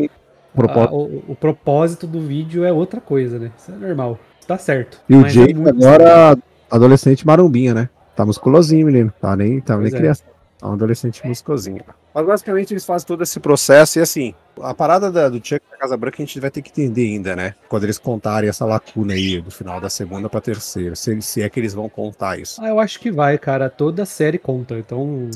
Propó- 0.55 0.85
a- 0.85 0.93
o, 0.93 1.25
o 1.29 1.37
propósito 1.37 2.07
do 2.07 2.21
vídeo 2.21 2.65
é 2.65 2.73
outra 2.73 3.01
coisa, 3.01 3.39
né? 3.39 3.51
Isso 3.57 3.71
é 3.71 3.75
normal. 3.77 4.19
Tá 4.47 4.59
certo. 4.59 5.01
E 5.09 5.15
o 5.15 5.25
é 5.25 5.29
Jake 5.29 5.55
muito 5.55 5.69
agora, 5.85 6.37
adolescente 6.71 7.27
marombinha, 7.27 7.73
né? 7.73 7.89
Tá 8.17 8.27
musculosinho, 8.27 8.87
menino. 8.87 9.13
Tá 9.21 9.37
nem, 9.37 9.61
tá 9.61 9.77
nem 9.77 9.87
é. 9.89 9.97
criança. 9.97 10.25
Tá 10.59 10.69
um 10.69 10.73
adolescente 10.73 11.27
musculosinho. 11.27 11.83
Mas 12.13 12.27
basicamente 12.27 12.73
eles 12.75 12.85
fazem 12.85 13.07
todo 13.07 13.23
esse 13.23 13.39
processo 13.39 13.99
e 14.01 14.03
assim, 14.03 14.35
a 14.61 14.75
parada 14.75 15.11
da- 15.11 15.29
do 15.29 15.37
Chuck 15.37 15.63
da 15.71 15.77
Casa 15.79 15.97
Branca 15.97 16.17
a 16.19 16.27
gente 16.27 16.41
vai 16.41 16.51
ter 16.51 16.61
que 16.61 16.71
entender 16.71 17.03
ainda, 17.03 17.37
né? 17.37 17.55
Quando 17.69 17.85
eles 17.85 17.97
contarem 17.99 18.49
essa 18.51 18.67
lacuna 18.67 19.15
aí 19.15 19.41
do 19.41 19.51
final 19.53 19.81
da 19.81 19.89
segunda 19.89 20.29
pra 20.29 20.41
terceira. 20.41 20.97
Se, 20.97 21.23
se 21.23 21.41
é 21.43 21.49
que 21.49 21.61
eles 21.61 21.73
vão 21.73 21.89
contar 21.89 22.39
isso. 22.39 22.61
Ah, 22.61 22.69
eu 22.69 22.81
acho 22.81 22.99
que 22.99 23.11
vai, 23.13 23.39
cara. 23.39 23.71
Toda 23.71 24.05
série 24.05 24.37
conta. 24.37 24.77
Então, 24.77 25.31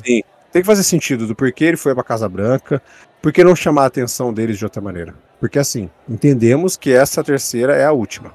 Tem 0.55 0.63
que 0.63 0.67
fazer 0.67 0.85
sentido 0.85 1.27
do 1.27 1.35
porquê 1.35 1.65
ele 1.65 1.77
foi 1.77 1.93
pra 1.97 2.05
Casa 2.05 2.29
Branca. 2.29 2.81
Por 3.21 3.33
que 3.33 3.43
não 3.43 3.57
chamar 3.57 3.83
a 3.83 3.87
atenção 3.87 4.33
deles 4.33 4.57
de 4.57 4.65
outra 4.65 4.81
maneira? 4.81 5.13
Porque 5.41 5.59
assim, 5.59 5.91
entendemos 6.09 6.77
que 6.77 6.93
essa 6.93 7.25
terceira 7.25 7.75
é 7.75 7.85
a 7.85 7.91
última. 7.91 8.33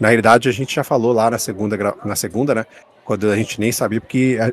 Na 0.00 0.08
realidade, 0.08 0.48
a 0.48 0.52
gente 0.52 0.74
já 0.74 0.82
falou 0.82 1.12
lá 1.12 1.30
na 1.30 1.36
segunda, 1.36 1.76
na 2.02 2.16
segunda, 2.16 2.54
né? 2.54 2.64
Quando 3.04 3.30
a 3.30 3.36
gente 3.36 3.60
nem 3.60 3.70
sabia, 3.70 4.00
porque 4.00 4.38
a, 4.40 4.46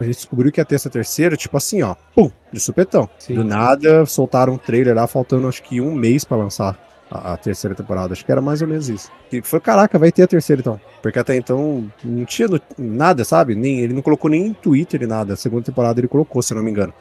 a 0.00 0.04
gente 0.06 0.14
descobriu 0.14 0.50
que 0.50 0.58
ia 0.58 0.64
ter 0.64 0.76
essa 0.76 0.88
terceira, 0.88 1.36
tipo 1.36 1.54
assim, 1.54 1.82
ó, 1.82 1.96
pum, 2.14 2.30
de 2.50 2.58
supetão. 2.58 3.10
Sim. 3.18 3.34
Do 3.34 3.44
nada, 3.44 4.06
soltaram 4.06 4.54
um 4.54 4.58
trailer 4.58 4.94
lá, 4.94 5.06
faltando 5.06 5.46
acho 5.46 5.62
que 5.62 5.82
um 5.82 5.94
mês 5.94 6.24
pra 6.24 6.38
lançar 6.38 6.78
a, 7.14 7.32
a 7.34 7.36
terceira 7.36 7.74
temporada. 7.74 8.12
Acho 8.12 8.24
que 8.24 8.32
era 8.32 8.40
mais 8.40 8.60
ou 8.62 8.68
menos 8.68 8.88
isso. 8.88 9.10
E 9.32 9.40
foi, 9.42 9.60
caraca, 9.60 9.98
vai 9.98 10.10
ter 10.12 10.22
a 10.22 10.26
terceira 10.26 10.60
então. 10.60 10.80
Porque 11.02 11.18
até 11.18 11.36
então 11.36 11.90
não 12.02 12.24
tinha 12.24 12.48
no- 12.48 12.60
nada, 12.78 13.24
sabe? 13.24 13.54
Nem, 13.54 13.80
ele 13.80 13.94
não 13.94 14.02
colocou 14.02 14.30
nem 14.30 14.46
em 14.46 14.52
Twitter 14.52 15.02
e 15.02 15.06
nada. 15.06 15.34
A 15.34 15.36
segunda 15.36 15.64
temporada 15.64 16.00
ele 16.00 16.08
colocou, 16.08 16.42
se 16.42 16.54
não 16.54 16.62
me 16.62 16.70
engano. 16.70 16.92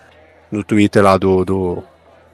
No 0.52 0.64
Twitter 0.64 1.04
lá 1.04 1.18
do, 1.18 1.44
do, 1.44 1.84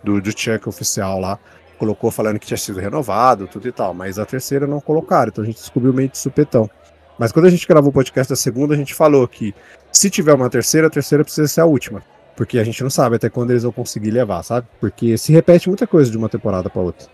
do, 0.03 0.21
do 0.21 0.31
Chuck 0.37 0.67
oficial 0.67 1.19
lá. 1.19 1.39
Colocou 1.77 2.11
falando 2.11 2.37
que 2.39 2.45
tinha 2.47 2.57
sido 2.57 2.79
renovado, 2.79 3.47
tudo 3.47 3.67
e 3.67 3.71
tal. 3.71 3.93
Mas 3.93 4.19
a 4.19 4.25
terceira 4.25 4.67
não 4.67 4.81
colocaram, 4.81 5.29
então 5.29 5.43
a 5.43 5.47
gente 5.47 5.57
descobriu 5.57 5.93
meio 5.93 6.09
de 6.09 6.17
supetão. 6.17 6.69
Mas 7.17 7.31
quando 7.31 7.45
a 7.45 7.49
gente 7.49 7.67
gravou 7.67 7.89
o 7.89 7.93
podcast 7.93 8.29
da 8.29 8.35
segunda, 8.35 8.73
a 8.73 8.77
gente 8.77 8.93
falou 8.93 9.27
que 9.27 9.53
se 9.91 10.09
tiver 10.09 10.33
uma 10.33 10.49
terceira, 10.49 10.87
a 10.87 10.89
terceira 10.89 11.23
precisa 11.23 11.47
ser 11.47 11.61
a 11.61 11.65
última. 11.65 12.03
Porque 12.35 12.57
a 12.57 12.63
gente 12.63 12.81
não 12.81 12.89
sabe 12.89 13.17
até 13.17 13.29
quando 13.29 13.51
eles 13.51 13.63
vão 13.63 13.71
conseguir 13.73 14.11
levar, 14.11 14.41
sabe? 14.43 14.65
Porque 14.79 15.17
se 15.17 15.33
repete 15.33 15.67
muita 15.67 15.85
coisa 15.85 16.09
de 16.09 16.17
uma 16.17 16.29
temporada 16.29 16.69
pra 16.69 16.81
outra. 16.81 17.07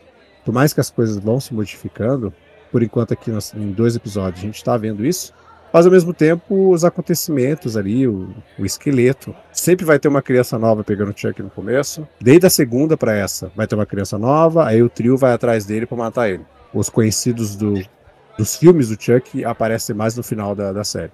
Por 0.45 0.53
mais 0.53 0.71
que 0.73 0.79
as 0.79 0.89
coisas 0.91 1.17
vão 1.17 1.39
se 1.39 1.53
modificando, 1.53 2.31
por 2.71 2.81
enquanto 2.83 3.13
aqui 3.13 3.31
nós- 3.31 3.53
em 3.53 3.71
dois 3.71 3.95
episódios 3.95 4.39
a 4.43 4.45
gente 4.45 4.63
tá 4.63 4.77
vendo 4.77 5.03
isso, 5.05 5.33
mas 5.73 5.85
ao 5.85 5.91
mesmo 5.91 6.13
tempo 6.13 6.69
os 6.69 6.85
acontecimentos 6.85 7.75
ali, 7.75 8.07
o, 8.07 8.29
o 8.57 8.65
esqueleto. 8.65 9.35
Sempre 9.51 9.83
vai 9.85 9.99
ter 9.99 10.07
uma 10.07 10.21
criança 10.21 10.57
nova 10.57 10.83
pegando 10.83 11.11
o 11.11 11.17
Chuck 11.17 11.41
no 11.43 11.49
começo. 11.49 12.07
Desde 12.21 12.45
a 12.45 12.49
segunda 12.49 12.95
pra 12.95 13.13
essa, 13.13 13.51
vai 13.55 13.67
ter 13.67 13.75
uma 13.75 13.85
criança 13.85 14.17
nova, 14.17 14.65
aí 14.65 14.81
o 14.81 14.89
trio 14.89 15.17
vai 15.17 15.33
atrás 15.33 15.65
dele 15.65 15.85
pra 15.85 15.97
matar 15.97 16.29
ele. 16.29 16.45
Os 16.73 16.89
conhecidos 16.89 17.55
do, 17.55 17.81
dos 18.37 18.55
filmes 18.55 18.89
do 18.89 19.01
Chuck 19.01 19.43
aparecem 19.43 19.95
mais 19.95 20.15
no 20.15 20.23
final 20.23 20.55
da, 20.55 20.71
da 20.71 20.83
série. 20.83 21.11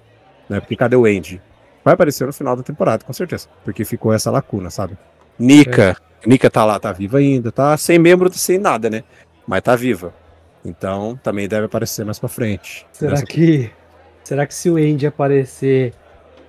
Né? 0.49 0.59
Porque 0.59 0.75
cadê 0.75 0.95
o 0.95 1.05
Andy? 1.05 1.41
Vai 1.83 1.93
aparecer 1.95 2.27
no 2.27 2.33
final 2.33 2.55
da 2.55 2.61
temporada, 2.61 3.03
com 3.03 3.13
certeza. 3.13 3.47
Porque 3.63 3.83
ficou 3.85 4.13
essa 4.13 4.29
lacuna, 4.29 4.69
sabe? 4.69 4.95
Nika. 5.39 5.95
Nika 6.25 6.49
tá 6.49 6.63
lá, 6.65 6.79
tá 6.79 6.91
viva 6.91 7.17
ainda, 7.17 7.51
tá 7.51 7.75
sem 7.77 7.97
membro, 7.97 8.31
sem 8.33 8.57
nada, 8.57 8.89
né? 8.89 9.03
Mas 9.47 9.61
tá 9.61 9.75
viva. 9.75 10.13
Então 10.63 11.19
também 11.23 11.47
deve 11.47 11.65
aparecer 11.65 12.05
mais 12.05 12.19
pra 12.19 12.29
frente. 12.29 12.85
será 12.91 13.11
Nessa- 13.11 13.25
que. 13.25 13.71
Será 14.23 14.45
que 14.45 14.53
se 14.53 14.69
o 14.69 14.75
Andy 14.77 15.07
aparecer. 15.07 15.93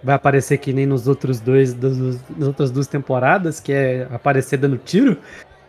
Vai 0.04 0.14
aparecer 0.16 0.58
que 0.58 0.72
nem 0.72 0.84
nos 0.84 1.06
outros 1.08 1.40
dois. 1.40 1.72
dos- 1.74 2.20
nas 2.36 2.48
outras 2.48 2.70
duas 2.70 2.86
temporadas, 2.86 3.60
que 3.60 3.72
é 3.72 4.06
aparecer 4.10 4.56
dando 4.58 4.76
tiro? 4.76 5.16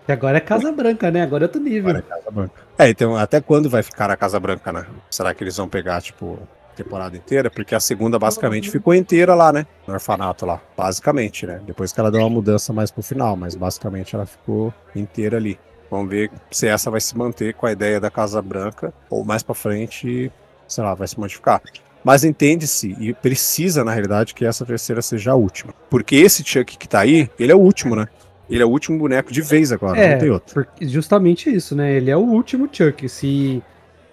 Que 0.05 0.11
agora 0.11 0.37
é 0.37 0.41
Casa 0.41 0.71
Branca, 0.71 1.09
né? 1.11 1.21
Agora 1.21 1.45
é 1.45 1.47
outro 1.47 1.61
nível. 1.61 1.91
Agora 1.91 1.99
é 1.99 2.01
Casa 2.15 2.31
Branca. 2.31 2.53
É, 2.77 2.89
então 2.89 3.15
até 3.15 3.39
quando 3.39 3.69
vai 3.69 3.81
ficar 3.83 4.09
a 4.11 4.17
Casa 4.17 4.39
Branca, 4.39 4.71
né? 4.73 4.85
Será 5.09 5.33
que 5.33 5.43
eles 5.43 5.55
vão 5.55 5.69
pegar, 5.69 6.01
tipo, 6.01 6.37
temporada 6.73 7.15
inteira? 7.15 7.49
Porque 7.49 7.75
a 7.75 7.79
segunda 7.79 8.19
basicamente 8.19 8.69
ficou 8.69 8.93
inteira 8.93 9.33
lá, 9.33 9.53
né? 9.53 9.65
No 9.87 9.93
orfanato 9.93 10.45
lá. 10.45 10.61
Basicamente, 10.75 11.45
né? 11.45 11.61
Depois 11.65 11.91
que 11.91 11.99
ela 11.99 12.11
deu 12.11 12.21
uma 12.21 12.29
mudança 12.29 12.73
mais 12.73 12.91
pro 12.91 13.01
final, 13.01 13.35
mas 13.35 13.55
basicamente 13.55 14.15
ela 14.15 14.25
ficou 14.25 14.73
inteira 14.95 15.37
ali. 15.37 15.59
Vamos 15.89 16.09
ver 16.09 16.31
se 16.49 16.67
essa 16.67 16.89
vai 16.89 16.99
se 16.99 17.15
manter 17.17 17.53
com 17.53 17.65
a 17.65 17.71
ideia 17.71 17.99
da 17.99 18.09
Casa 18.09 18.41
Branca, 18.41 18.93
ou 19.09 19.23
mais 19.23 19.43
pra 19.43 19.53
frente, 19.53 20.31
sei 20.67 20.83
lá, 20.83 20.95
vai 20.95 21.07
se 21.07 21.19
modificar. 21.19 21.61
Mas 22.03 22.23
entende-se, 22.23 22.95
e 22.99 23.13
precisa, 23.13 23.83
na 23.83 23.93
realidade, 23.93 24.33
que 24.33 24.43
essa 24.43 24.65
terceira 24.65 25.01
seja 25.01 25.31
a 25.31 25.35
última. 25.35 25.73
Porque 25.89 26.15
esse 26.15 26.43
Chuck 26.43 26.77
que 26.77 26.87
tá 26.87 26.99
aí, 26.99 27.29
ele 27.39 27.51
é 27.51 27.55
o 27.55 27.59
último, 27.59 27.95
né? 27.95 28.07
Ele 28.49 28.61
é 28.61 28.65
o 28.65 28.69
último 28.69 28.99
boneco 28.99 29.31
de 29.31 29.41
vez 29.41 29.71
agora, 29.71 29.97
É, 29.97 30.11
não 30.11 30.19
tem 30.19 30.29
outro. 30.29 30.67
Justamente 30.81 31.49
isso, 31.49 31.75
né? 31.75 31.93
Ele 31.93 32.11
é 32.11 32.17
o 32.17 32.19
último 32.19 32.67
Chuck. 32.71 33.07
Se, 33.07 33.63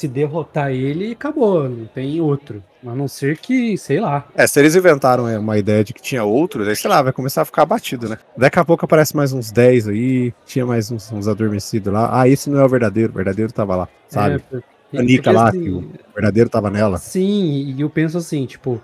se 0.00 0.08
derrotar 0.08 0.70
ele, 0.70 1.12
acabou. 1.12 1.68
Não 1.68 1.84
tem 1.86 2.20
outro. 2.20 2.62
A 2.86 2.94
não 2.94 3.06
ser 3.06 3.36
que, 3.36 3.76
sei 3.76 4.00
lá. 4.00 4.26
É, 4.34 4.46
se 4.46 4.58
eles 4.58 4.74
inventaram 4.74 5.28
é, 5.28 5.38
uma 5.38 5.58
ideia 5.58 5.84
de 5.84 5.92
que 5.92 6.00
tinha 6.00 6.24
outros, 6.24 6.66
aí 6.66 6.74
sei 6.74 6.88
lá, 6.90 7.02
vai 7.02 7.12
começar 7.12 7.42
a 7.42 7.44
ficar 7.44 7.66
batido, 7.66 8.08
né? 8.08 8.16
Daqui 8.36 8.58
a 8.58 8.64
pouco 8.64 8.84
aparece 8.86 9.14
mais 9.14 9.32
uns 9.34 9.52
10 9.52 9.88
aí, 9.88 10.32
tinha 10.46 10.64
mais 10.64 10.90
uns, 10.90 11.12
uns 11.12 11.28
adormecidos 11.28 11.92
lá. 11.92 12.08
Ah, 12.18 12.26
esse 12.26 12.48
não 12.48 12.58
é 12.58 12.64
o 12.64 12.68
verdadeiro, 12.68 13.12
o 13.12 13.16
verdadeiro 13.16 13.52
tava 13.52 13.76
lá, 13.76 13.88
sabe? 14.08 14.36
É, 14.36 14.38
porque- 14.38 14.64
a 14.92 15.02
Nika 15.02 15.22
porque, 15.22 15.36
lá, 15.36 15.48
assim, 15.50 15.62
que 15.62 15.70
o 15.70 15.92
verdadeiro 16.14 16.50
tava 16.50 16.68
nela. 16.70 16.98
Sim, 16.98 17.74
e 17.76 17.80
eu 17.80 17.88
penso 17.88 18.18
assim, 18.18 18.44
tipo, 18.46 18.80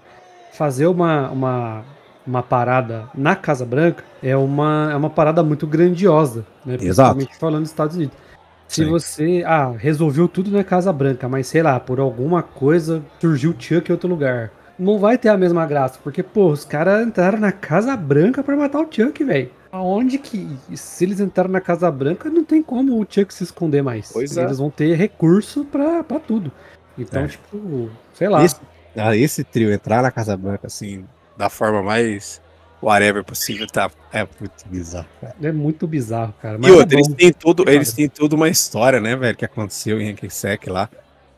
fazer 0.52 0.87
uma, 0.87 1.31
uma, 1.31 1.85
uma 2.24 2.42
parada 2.42 3.09
na 3.12 3.35
Casa 3.35 3.64
Branca 3.64 4.05
é 4.22 4.37
uma, 4.37 4.90
é 4.92 4.96
uma 4.96 5.11
parada 5.11 5.42
muito 5.42 5.66
grandiosa, 5.66 6.46
né? 6.64 6.74
Exato. 6.74 7.16
Principalmente 7.16 7.37
falando 7.40 7.62
dos 7.62 7.70
Estados 7.70 7.96
Unidos. 7.96 8.25
Se 8.68 8.85
Sim. 8.85 8.90
você, 8.90 9.44
ah, 9.46 9.72
resolveu 9.76 10.26
tudo 10.29 10.50
na 10.50 10.64
Casa 10.64 10.92
Branca, 10.92 11.29
mas 11.29 11.46
sei 11.46 11.62
lá, 11.62 11.79
por 11.79 12.00
alguma 12.00 12.42
coisa 12.42 13.02
surgiu 13.20 13.52
o 13.52 13.57
Chuck 13.59 13.88
em 13.88 13.92
outro 13.92 14.09
lugar. 14.09 14.50
Não 14.79 14.98
vai 14.98 15.16
ter 15.16 15.29
a 15.31 15.37
mesma 15.37 15.64
graça, 15.66 15.98
porque, 16.02 16.22
pô, 16.22 16.48
os 16.50 16.64
caras 16.64 17.07
entraram 17.07 17.38
na 17.38 17.52
Casa 17.52 17.96
Branca 17.96 18.42
pra 18.42 18.57
matar 18.57 18.81
o 18.81 18.88
Chuck, 18.90 19.22
velho. 19.24 19.50
aonde 19.72 20.18
que. 20.18 20.48
Se 20.74 21.05
eles 21.05 21.20
entraram 21.20 21.50
na 21.50 21.61
Casa 21.61 21.90
Branca, 21.90 22.29
não 22.29 22.44
tem 22.44 22.62
como 22.62 23.00
o 23.00 23.07
Chuck 23.09 23.33
se 23.33 23.44
esconder 23.44 23.83
mais. 23.83 24.11
Pois 24.12 24.37
é. 24.37 24.42
eles 24.44 24.59
vão 24.59 24.70
ter 24.70 24.94
recurso 24.96 25.64
pra, 25.64 26.02
pra 26.05 26.18
tudo. 26.18 26.50
Então, 26.98 27.22
É. 27.22 27.29
tipo, 27.29 27.88
sei 28.14 28.29
lá. 28.29 28.42
Esse, 28.44 28.57
ah, 28.96 29.16
esse 29.16 29.44
trio 29.44 29.72
entrar 29.72 30.02
na 30.02 30.11
Casa 30.11 30.37
Branca, 30.37 30.66
assim, 30.66 31.05
da 31.37 31.48
forma 31.48 31.83
mais 31.83 32.40
whatever 32.82 33.24
possível, 33.24 33.66
tá, 33.66 33.90
é 34.12 34.26
muito 34.40 34.68
bizarro, 34.68 35.06
cara. 35.20 35.34
É 35.42 35.52
muito 35.52 35.86
bizarro, 35.86 36.34
cara. 36.40 36.56
E 36.56 36.60
Mas 36.60 36.70
é 36.70 36.74
outra, 36.74 36.94
eles 36.96 37.08
bom. 37.08 37.14
têm, 37.14 37.32
tudo, 37.32 37.64
eles 37.68 37.92
têm 37.92 38.08
tudo 38.08 38.36
uma 38.36 38.48
história, 38.48 39.00
né, 39.00 39.16
velho, 39.16 39.36
que 39.36 39.44
aconteceu 39.44 40.00
em 40.00 40.16
Sec 40.28 40.66
lá 40.68 40.88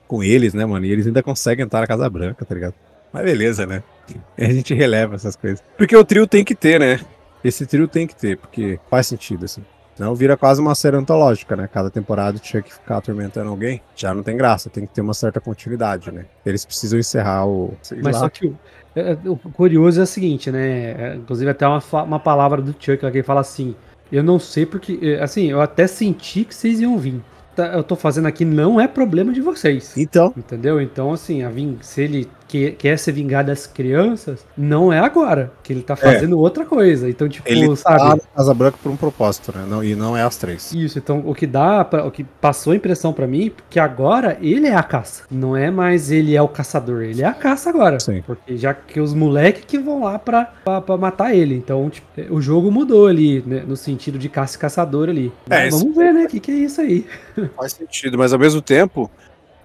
com 0.06 0.22
eles, 0.22 0.54
né, 0.54 0.64
mano? 0.64 0.86
E 0.86 0.90
eles 0.90 1.06
ainda 1.06 1.22
conseguem 1.22 1.64
entrar 1.64 1.80
na 1.80 1.86
Casa 1.86 2.08
Branca, 2.08 2.44
tá 2.44 2.54
ligado? 2.54 2.74
Mas 3.12 3.24
beleza, 3.24 3.66
né? 3.66 3.82
A 4.36 4.44
gente 4.44 4.74
releva 4.74 5.14
essas 5.14 5.36
coisas. 5.36 5.62
Porque 5.76 5.96
o 5.96 6.04
trio 6.04 6.26
tem 6.26 6.44
que 6.44 6.54
ter, 6.54 6.80
né? 6.80 7.00
Esse 7.44 7.66
trio 7.66 7.86
tem 7.86 8.06
que 8.06 8.16
ter, 8.16 8.36
porque 8.36 8.80
faz 8.90 9.06
sentido, 9.06 9.44
assim. 9.44 9.62
Senão 9.94 10.14
vira 10.14 10.36
quase 10.36 10.60
uma 10.60 10.76
série 10.76 10.96
antológica, 10.96 11.56
né? 11.56 11.68
Cada 11.72 11.90
temporada 11.90 12.38
tinha 12.38 12.62
que 12.62 12.72
ficar 12.72 12.98
atormentando 12.98 13.50
alguém. 13.50 13.82
Já 13.96 14.14
não 14.14 14.22
tem 14.22 14.36
graça, 14.36 14.70
tem 14.70 14.86
que 14.86 14.94
ter 14.94 15.00
uma 15.00 15.12
certa 15.12 15.40
continuidade, 15.40 16.12
né? 16.12 16.24
Eles 16.46 16.64
precisam 16.64 17.00
encerrar 17.00 17.46
o. 17.46 17.76
Mas 18.00 18.14
lá. 18.14 18.20
só 18.20 18.28
que 18.28 18.46
o, 18.46 18.50
é, 18.50 18.52
é, 18.52 18.77
o 19.26 19.36
curioso 19.36 20.00
é 20.00 20.02
o 20.02 20.06
seguinte, 20.06 20.50
né? 20.50 20.90
É, 20.92 21.16
inclusive 21.16 21.50
até 21.50 21.66
uma, 21.66 21.82
uma 22.04 22.20
palavra 22.20 22.60
do 22.62 22.72
Chuck 22.72 22.98
que 22.98 23.06
ele 23.06 23.22
fala 23.22 23.40
assim: 23.40 23.74
Eu 24.10 24.22
não 24.22 24.38
sei 24.38 24.64
porque. 24.66 24.98
é, 25.02 25.22
Assim, 25.22 25.46
eu 25.50 25.60
até 25.60 25.86
senti 25.86 26.44
que 26.44 26.54
vocês 26.54 26.80
iam 26.80 26.96
vir. 26.98 27.20
Tá, 27.54 27.66
Eu 27.74 27.82
tô 27.82 27.96
fazendo 27.96 28.26
aqui 28.26 28.44
não 28.44 28.80
é 28.80 28.86
problema 28.86 29.32
de 29.32 29.40
vocês. 29.40 29.96
Então, 29.96 30.32
Entendeu? 30.36 30.80
Então, 30.80 31.12
assim, 31.12 31.42
a 31.42 31.50
ving... 31.50 31.78
se 31.80 32.02
ele 32.02 32.28
que- 32.48 32.72
quer 32.72 32.98
se 32.98 33.12
vingar 33.12 33.44
das 33.44 33.66
crianças, 33.66 34.44
não 34.56 34.92
é 34.92 34.98
agora. 34.98 35.52
Que 35.62 35.72
ele 35.72 35.82
tá 35.82 35.94
fazendo 35.94 36.38
outra 36.38 36.64
coisa. 36.64 37.08
Então, 37.08 37.28
tipo, 37.28 37.48
ele 37.48 37.68
tá 37.68 37.76
sabe? 37.76 38.04
na 38.04 38.18
Casa 38.34 38.54
Branca 38.54 38.78
por 38.82 38.90
um 38.90 38.96
propósito, 38.96 39.52
né? 39.54 39.64
Não, 39.68 39.84
e 39.84 39.94
não 39.94 40.16
é 40.16 40.22
as 40.22 40.36
três. 40.36 40.72
Isso, 40.72 40.98
então 40.98 41.22
o 41.26 41.34
que 41.34 41.46
dá, 41.46 41.84
pra, 41.84 42.04
o 42.06 42.10
que 42.10 42.24
passou 42.24 42.72
a 42.72 42.76
impressão 42.76 43.12
pra 43.12 43.26
mim, 43.26 43.52
que 43.68 43.78
agora 43.78 44.38
ele 44.40 44.66
é 44.66 44.74
a 44.74 44.82
caça. 44.82 45.24
Não 45.30 45.54
é 45.56 45.70
mais 45.70 46.10
ele 46.10 46.34
é 46.34 46.42
o 46.42 46.48
caçador, 46.48 47.02
ele 47.02 47.22
é 47.22 47.26
a 47.26 47.34
caça 47.34 47.68
agora. 47.68 48.00
Sim. 48.00 48.22
Porque 48.26 48.56
já 48.56 48.72
que 48.72 48.98
os 49.00 49.12
moleques 49.12 49.64
que 49.66 49.78
vão 49.78 50.02
lá 50.04 50.18
pra, 50.18 50.46
pra, 50.64 50.80
pra 50.80 50.96
matar 50.96 51.34
ele. 51.34 51.54
Então, 51.54 51.90
tipo, 51.90 52.06
o 52.30 52.40
jogo 52.40 52.72
mudou 52.72 53.06
ali, 53.06 53.42
né, 53.46 53.62
no 53.66 53.76
sentido 53.76 54.18
de 54.18 54.28
caça 54.28 54.56
e 54.56 54.58
caçador 54.58 55.08
ali. 55.10 55.30
É, 55.50 55.68
Vamos 55.68 55.94
ver, 55.94 56.14
né? 56.14 56.24
O 56.24 56.28
que, 56.28 56.40
que 56.40 56.50
é 56.50 56.54
isso 56.54 56.80
aí? 56.80 57.06
Faz 57.56 57.72
sentido, 57.72 58.16
mas 58.16 58.32
ao 58.32 58.38
mesmo 58.38 58.62
tempo, 58.62 59.10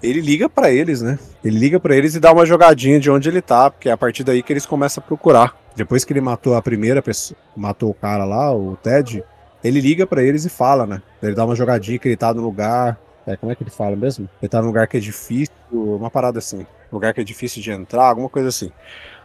ele 0.04 0.20
liga 0.20 0.50
pra 0.50 0.70
eles, 0.70 1.02
né? 1.02 1.18
Ele 1.44 1.58
liga 1.58 1.80
pra 1.80 1.96
eles 1.96 2.14
e 2.14 2.20
dá 2.20 2.32
uma 2.32 2.46
jogadinha 2.46 3.00
de 3.00 3.10
onde 3.10 3.30
ele 3.30 3.42
tá, 3.42 3.72
porque 3.72 3.88
é 3.88 3.92
a 3.94 3.98
partir 3.98 4.24
daí 4.24 4.44
que 4.44 4.52
eles 4.52 4.66
começam 4.66 5.02
a 5.02 5.08
procurar. 5.08 5.56
Depois 5.76 6.04
que 6.04 6.12
ele 6.12 6.22
matou 6.22 6.56
a 6.56 6.62
primeira 6.62 7.02
pessoa, 7.02 7.38
matou 7.56 7.90
o 7.90 7.94
cara 7.94 8.26
lá, 8.26 8.54
o 8.54 8.76
Ted, 8.76 9.24
ele 9.64 9.80
liga 9.80 10.06
pra 10.06 10.22
eles 10.22 10.46
e 10.46 10.50
fala, 10.50 10.86
né? 10.86 11.02
Ele 11.22 11.34
dá 11.34 11.46
uma 11.46 11.56
jogadinha 11.56 11.98
que 11.98 12.08
ele 12.10 12.18
tá 12.18 12.34
no 12.34 12.42
lugar. 12.42 13.00
É, 13.26 13.38
como 13.38 13.52
é 13.52 13.56
que 13.56 13.64
ele 13.64 13.72
fala 13.72 13.96
mesmo? 13.96 14.30
Ele 14.42 14.50
tá 14.50 14.62
num 14.62 14.68
lugar 14.68 14.86
que 14.88 14.98
é 14.98 15.00
difícil, 15.00 15.56
uma 15.72 16.12
parada 16.12 16.38
assim. 16.38 16.66
Lugar 16.92 17.14
que 17.14 17.22
é 17.22 17.24
difícil 17.24 17.64
de 17.64 17.72
entrar, 17.72 18.10
alguma 18.10 18.28
coisa 18.28 18.50
assim. 18.50 18.72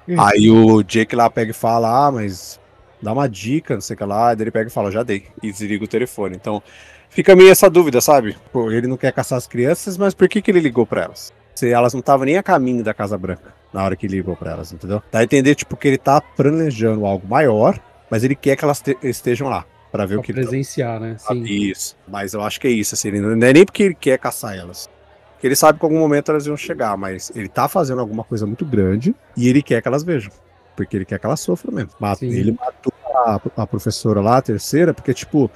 Hum. 0.08 0.20
Aí 0.20 0.48
o 0.48 0.82
Jake 0.82 1.16
lá 1.16 1.28
pega 1.28 1.50
e 1.50 1.54
fala, 1.54 2.06
ah, 2.06 2.12
mas 2.12 2.58
dá 3.02 3.12
uma 3.12 3.28
dica, 3.28 3.74
não 3.74 3.80
sei 3.80 3.94
o 3.94 3.96
que 3.96 4.04
lá. 4.04 4.32
Daí 4.32 4.44
ele 4.44 4.50
pega 4.52 4.68
e 4.68 4.72
fala, 4.72 4.92
já 4.92 5.02
dei. 5.02 5.26
E 5.42 5.50
desliga 5.50 5.84
o 5.84 5.88
telefone. 5.88 6.36
Então, 6.36 6.62
fica 7.10 7.34
meio 7.36 7.50
essa 7.50 7.68
dúvida, 7.70 8.00
sabe? 8.00 8.36
Pô, 8.52 8.70
ele 8.70 8.86
não 8.86 8.96
quer 8.96 9.12
caçar 9.12 9.38
as 9.38 9.46
crianças, 9.46 9.96
mas 9.96 10.14
por 10.14 10.28
que, 10.28 10.40
que 10.42 10.50
ele 10.50 10.60
ligou 10.60 10.86
pra 10.86 11.02
elas? 11.04 11.32
Se 11.54 11.68
elas 11.70 11.92
não 11.92 12.00
estavam 12.00 12.24
nem 12.24 12.36
a 12.36 12.42
caminho 12.42 12.84
da 12.84 12.94
Casa 12.94 13.18
Branca 13.18 13.52
na 13.72 13.82
hora 13.84 13.96
que 13.96 14.06
ele 14.06 14.16
ligou 14.16 14.36
pra 14.36 14.52
elas, 14.52 14.72
entendeu? 14.72 15.02
Dá 15.10 15.18
a 15.18 15.24
entender, 15.24 15.54
tipo, 15.54 15.76
que 15.76 15.88
ele 15.88 15.98
tá 15.98 16.20
planejando 16.20 17.04
algo 17.04 17.26
maior, 17.26 17.78
mas 18.10 18.22
ele 18.24 18.34
quer 18.34 18.56
que 18.56 18.64
elas 18.64 18.80
te- 18.80 18.96
estejam 19.02 19.48
lá 19.48 19.64
pra 19.90 20.06
ver 20.06 20.14
Pra 20.14 20.20
o 20.20 20.22
que 20.22 20.32
ele 20.32 20.40
tá 20.42 20.48
presenciar, 20.48 21.00
né? 21.00 21.16
Sim. 21.18 21.42
Isso. 21.44 21.96
Mas 22.06 22.32
eu 22.32 22.42
acho 22.42 22.60
que 22.60 22.68
é 22.68 22.70
isso, 22.70 22.94
assim, 22.94 23.08
ele 23.08 23.20
não 23.20 23.34
não 23.36 23.46
é 23.46 23.52
nem 23.52 23.64
porque 23.64 23.82
ele 23.82 23.94
quer 23.94 24.18
caçar 24.18 24.56
elas. 24.56 24.88
Porque 25.34 25.46
ele 25.48 25.56
sabe 25.56 25.78
que 25.78 25.84
em 25.84 25.88
algum 25.88 26.00
momento 26.00 26.30
elas 26.30 26.46
iam 26.46 26.56
chegar, 26.56 26.96
mas 26.96 27.30
ele 27.34 27.48
tá 27.48 27.68
fazendo 27.68 28.00
alguma 28.00 28.24
coisa 28.24 28.46
muito 28.46 28.64
grande 28.64 29.14
e 29.36 29.48
ele 29.48 29.62
quer 29.62 29.80
que 29.82 29.88
elas 29.88 30.02
vejam. 30.04 30.30
Porque 30.76 30.96
ele 30.96 31.04
quer 31.04 31.18
que 31.18 31.26
elas 31.26 31.40
sofram 31.40 31.74
mesmo. 31.74 31.90
Mata- 31.98 32.24
ele 32.24 32.52
matou 32.52 32.92
a, 33.24 33.40
a 33.56 33.66
professora 33.66 34.20
lá, 34.20 34.36
a 34.38 34.42
terceira, 34.42 34.94
porque, 34.94 35.12
tipo, 35.12 35.50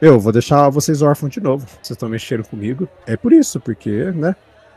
eu 0.00 0.18
vou 0.18 0.32
deixar 0.32 0.68
vocês 0.70 1.02
órfãos 1.02 1.32
de 1.32 1.40
novo. 1.40 1.66
Vocês 1.66 1.90
estão 1.90 2.08
mexendo 2.08 2.44
comigo. 2.46 2.88
É 3.06 3.16
por 3.16 3.32
isso, 3.32 3.60
porque, 3.60 4.10
né? 4.12 4.34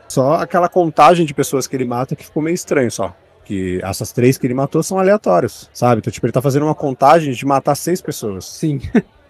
Só 0.08 0.34
aquela 0.34 0.68
contagem 0.68 1.24
de 1.24 1.32
pessoas 1.32 1.66
que 1.66 1.74
ele 1.74 1.84
mata 1.84 2.14
que 2.14 2.24
ficou 2.24 2.42
meio 2.42 2.54
estranho 2.54 2.90
só. 2.90 3.16
Que 3.44 3.80
essas 3.82 4.12
três 4.12 4.38
que 4.38 4.46
ele 4.46 4.54
matou 4.54 4.82
são 4.82 4.98
aleatórios, 4.98 5.68
sabe? 5.72 5.98
Então, 5.98 6.12
tipo, 6.12 6.26
ele 6.26 6.32
tá 6.32 6.42
fazendo 6.42 6.64
uma 6.64 6.74
contagem 6.74 7.32
de 7.32 7.46
matar 7.46 7.74
seis 7.74 8.00
pessoas. 8.00 8.44
Sim. 8.44 8.80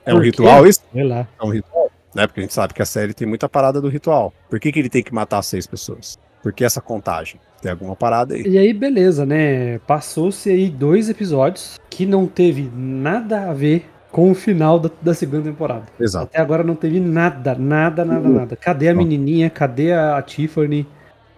É 0.06 0.12
um 0.12 0.18
ritual 0.18 0.66
isso? 0.66 0.80
Sei 0.92 1.02
lá. 1.02 1.26
é 1.40 1.44
um 1.44 1.48
ritual, 1.48 1.90
né? 2.14 2.26
Porque 2.26 2.40
a 2.40 2.42
gente 2.42 2.52
sabe 2.52 2.74
que 2.74 2.82
a 2.82 2.84
série 2.86 3.14
tem 3.14 3.26
muita 3.26 3.48
parada 3.48 3.80
do 3.80 3.88
ritual. 3.88 4.34
Por 4.50 4.60
que, 4.60 4.70
que 4.70 4.78
ele 4.78 4.90
tem 4.90 5.02
que 5.02 5.14
matar 5.14 5.40
seis 5.42 5.66
pessoas? 5.66 6.18
Por 6.42 6.52
que 6.52 6.62
essa 6.62 6.80
contagem? 6.80 7.40
Tem 7.62 7.70
alguma 7.70 7.96
parada 7.96 8.34
aí. 8.34 8.42
E 8.42 8.58
aí, 8.58 8.74
beleza, 8.74 9.24
né? 9.24 9.78
Passou-se 9.86 10.50
aí 10.50 10.68
dois 10.68 11.08
episódios 11.08 11.80
que 11.88 12.04
não 12.04 12.26
teve 12.26 12.70
nada 12.74 13.48
a 13.48 13.54
ver 13.54 13.88
com 14.14 14.30
o 14.30 14.34
final 14.34 14.78
da, 14.78 14.88
da 15.02 15.12
segunda 15.12 15.42
temporada. 15.42 15.86
Exato. 15.98 16.26
Até 16.26 16.38
agora 16.40 16.62
não 16.62 16.76
teve 16.76 17.00
nada, 17.00 17.56
nada, 17.56 18.04
nada, 18.04 18.28
Uhum. 18.28 18.34
nada. 18.36 18.54
Cadê 18.54 18.88
a 18.88 18.94
menininha? 18.94 19.50
Cadê 19.50 19.92
a 19.92 20.22
Tiffany? 20.22 20.86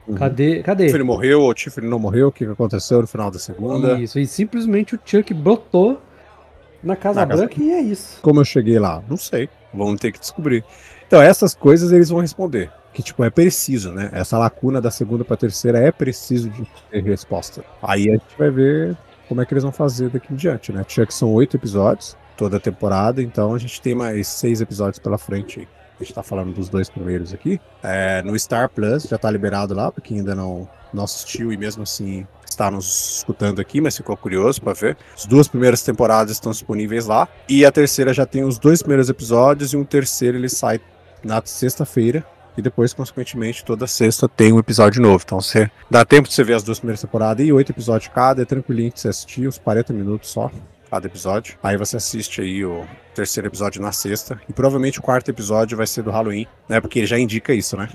Uhum. 0.06 0.14
Cadê? 0.14 0.60
O 0.60 0.62
Cadê? 0.62 0.84
Tiffany 0.84 1.02
morreu, 1.02 1.40
ou 1.40 1.48
o 1.48 1.54
Tiffany 1.54 1.88
não 1.88 1.98
morreu, 1.98 2.28
o 2.28 2.32
que 2.32 2.44
aconteceu 2.44 3.00
no 3.00 3.06
final 3.06 3.30
da 3.30 3.38
segunda? 3.38 3.98
Isso, 3.98 4.18
e 4.18 4.26
simplesmente 4.26 4.94
o 4.94 5.00
Chuck 5.02 5.32
brotou 5.32 6.02
na 6.84 6.94
Casa 6.94 7.20
Na 7.20 7.26
Casa 7.26 7.46
Branca 7.46 7.62
e 7.62 7.70
é 7.72 7.80
isso. 7.80 8.20
Como 8.20 8.40
eu 8.40 8.44
cheguei 8.44 8.78
lá? 8.78 9.02
Não 9.08 9.16
sei. 9.16 9.48
Vamos 9.72 9.98
ter 9.98 10.12
que 10.12 10.20
descobrir. 10.20 10.62
Então, 11.06 11.22
essas 11.22 11.54
coisas 11.54 11.92
eles 11.92 12.10
vão 12.10 12.20
responder. 12.20 12.70
Que, 12.92 13.02
tipo, 13.02 13.24
é 13.24 13.30
preciso, 13.30 13.90
né? 13.90 14.10
Essa 14.12 14.36
lacuna 14.36 14.82
da 14.82 14.90
segunda 14.90 15.24
pra 15.24 15.34
terceira 15.34 15.78
é 15.78 15.90
preciso 15.90 16.50
de 16.50 16.66
ter 16.90 17.02
resposta. 17.02 17.64
Aí 17.82 18.10
a 18.10 18.12
gente 18.12 18.24
vai 18.38 18.50
ver 18.50 18.94
como 19.30 19.40
é 19.40 19.46
que 19.46 19.54
eles 19.54 19.62
vão 19.62 19.72
fazer 19.72 20.10
daqui 20.10 20.30
em 20.34 20.36
diante, 20.36 20.72
né? 20.72 20.84
Tinha 20.86 21.06
que 21.06 21.14
são 21.14 21.32
oito 21.32 21.56
episódios, 21.56 22.14
toda 22.36 22.58
a 22.58 22.60
temporada, 22.60 23.22
então 23.22 23.54
a 23.54 23.58
gente 23.58 23.80
tem 23.80 23.94
mais 23.94 24.28
seis 24.28 24.60
episódios 24.60 24.98
pela 24.98 25.18
frente. 25.18 25.68
A 25.98 26.02
gente 26.02 26.12
tá 26.12 26.22
falando 26.22 26.52
dos 26.52 26.68
dois 26.68 26.90
primeiros 26.90 27.32
aqui. 27.32 27.58
É, 27.82 28.22
no 28.22 28.38
Star 28.38 28.68
Plus 28.68 29.04
já 29.04 29.16
tá 29.16 29.30
liberado 29.30 29.74
lá, 29.74 29.90
pra 29.90 30.02
quem 30.02 30.18
ainda 30.18 30.34
não, 30.34 30.68
não 30.92 31.04
assistiu 31.04 31.52
e 31.52 31.56
mesmo 31.56 31.82
assim 31.82 32.26
está 32.48 32.70
nos 32.70 33.16
escutando 33.18 33.60
aqui, 33.60 33.80
mas 33.80 33.96
ficou 33.96 34.16
curioso 34.16 34.60
pra 34.60 34.72
ver. 34.72 34.96
As 35.14 35.26
duas 35.26 35.46
primeiras 35.48 35.82
temporadas 35.82 36.32
estão 36.32 36.52
disponíveis 36.52 37.06
lá. 37.06 37.28
E 37.48 37.64
a 37.64 37.72
terceira 37.72 38.12
já 38.14 38.24
tem 38.24 38.44
os 38.44 38.58
dois 38.58 38.82
primeiros 38.82 39.08
episódios 39.08 39.72
e 39.72 39.76
um 39.76 39.84
terceiro 39.84 40.38
ele 40.38 40.48
sai 40.48 40.80
na 41.22 41.40
sexta-feira. 41.44 42.24
E 42.56 42.62
depois, 42.62 42.94
consequentemente, 42.94 43.62
toda 43.62 43.86
sexta 43.86 44.26
tem 44.26 44.52
um 44.52 44.58
episódio 44.58 45.02
novo. 45.02 45.22
Então 45.24 45.40
você 45.40 45.70
dá 45.90 46.04
tempo 46.06 46.28
de 46.28 46.34
você 46.34 46.42
ver 46.42 46.54
as 46.54 46.62
duas 46.62 46.78
primeiras 46.78 47.02
temporadas 47.02 47.46
e 47.46 47.52
oito 47.52 47.72
episódios 47.72 48.10
cada, 48.14 48.40
é 48.40 48.44
tranquilinho 48.46 48.90
de 48.90 49.00
você 49.00 49.08
assistir, 49.08 49.46
uns 49.46 49.58
40 49.58 49.92
minutos 49.92 50.30
só 50.30 50.50
cada 50.90 51.06
episódio. 51.06 51.56
Aí 51.62 51.76
você 51.76 51.96
assiste 51.96 52.40
aí 52.40 52.64
o 52.64 52.84
terceiro 53.14 53.48
episódio 53.48 53.80
na 53.82 53.92
sexta. 53.92 54.40
E 54.48 54.52
provavelmente 54.52 54.98
o 54.98 55.02
quarto 55.02 55.30
episódio 55.30 55.76
vai 55.76 55.86
ser 55.86 56.02
do 56.02 56.10
Halloween, 56.10 56.46
né? 56.68 56.80
Porque 56.80 57.00
ele 57.00 57.06
já 57.06 57.18
indica 57.18 57.52
isso, 57.52 57.76
né? 57.76 57.88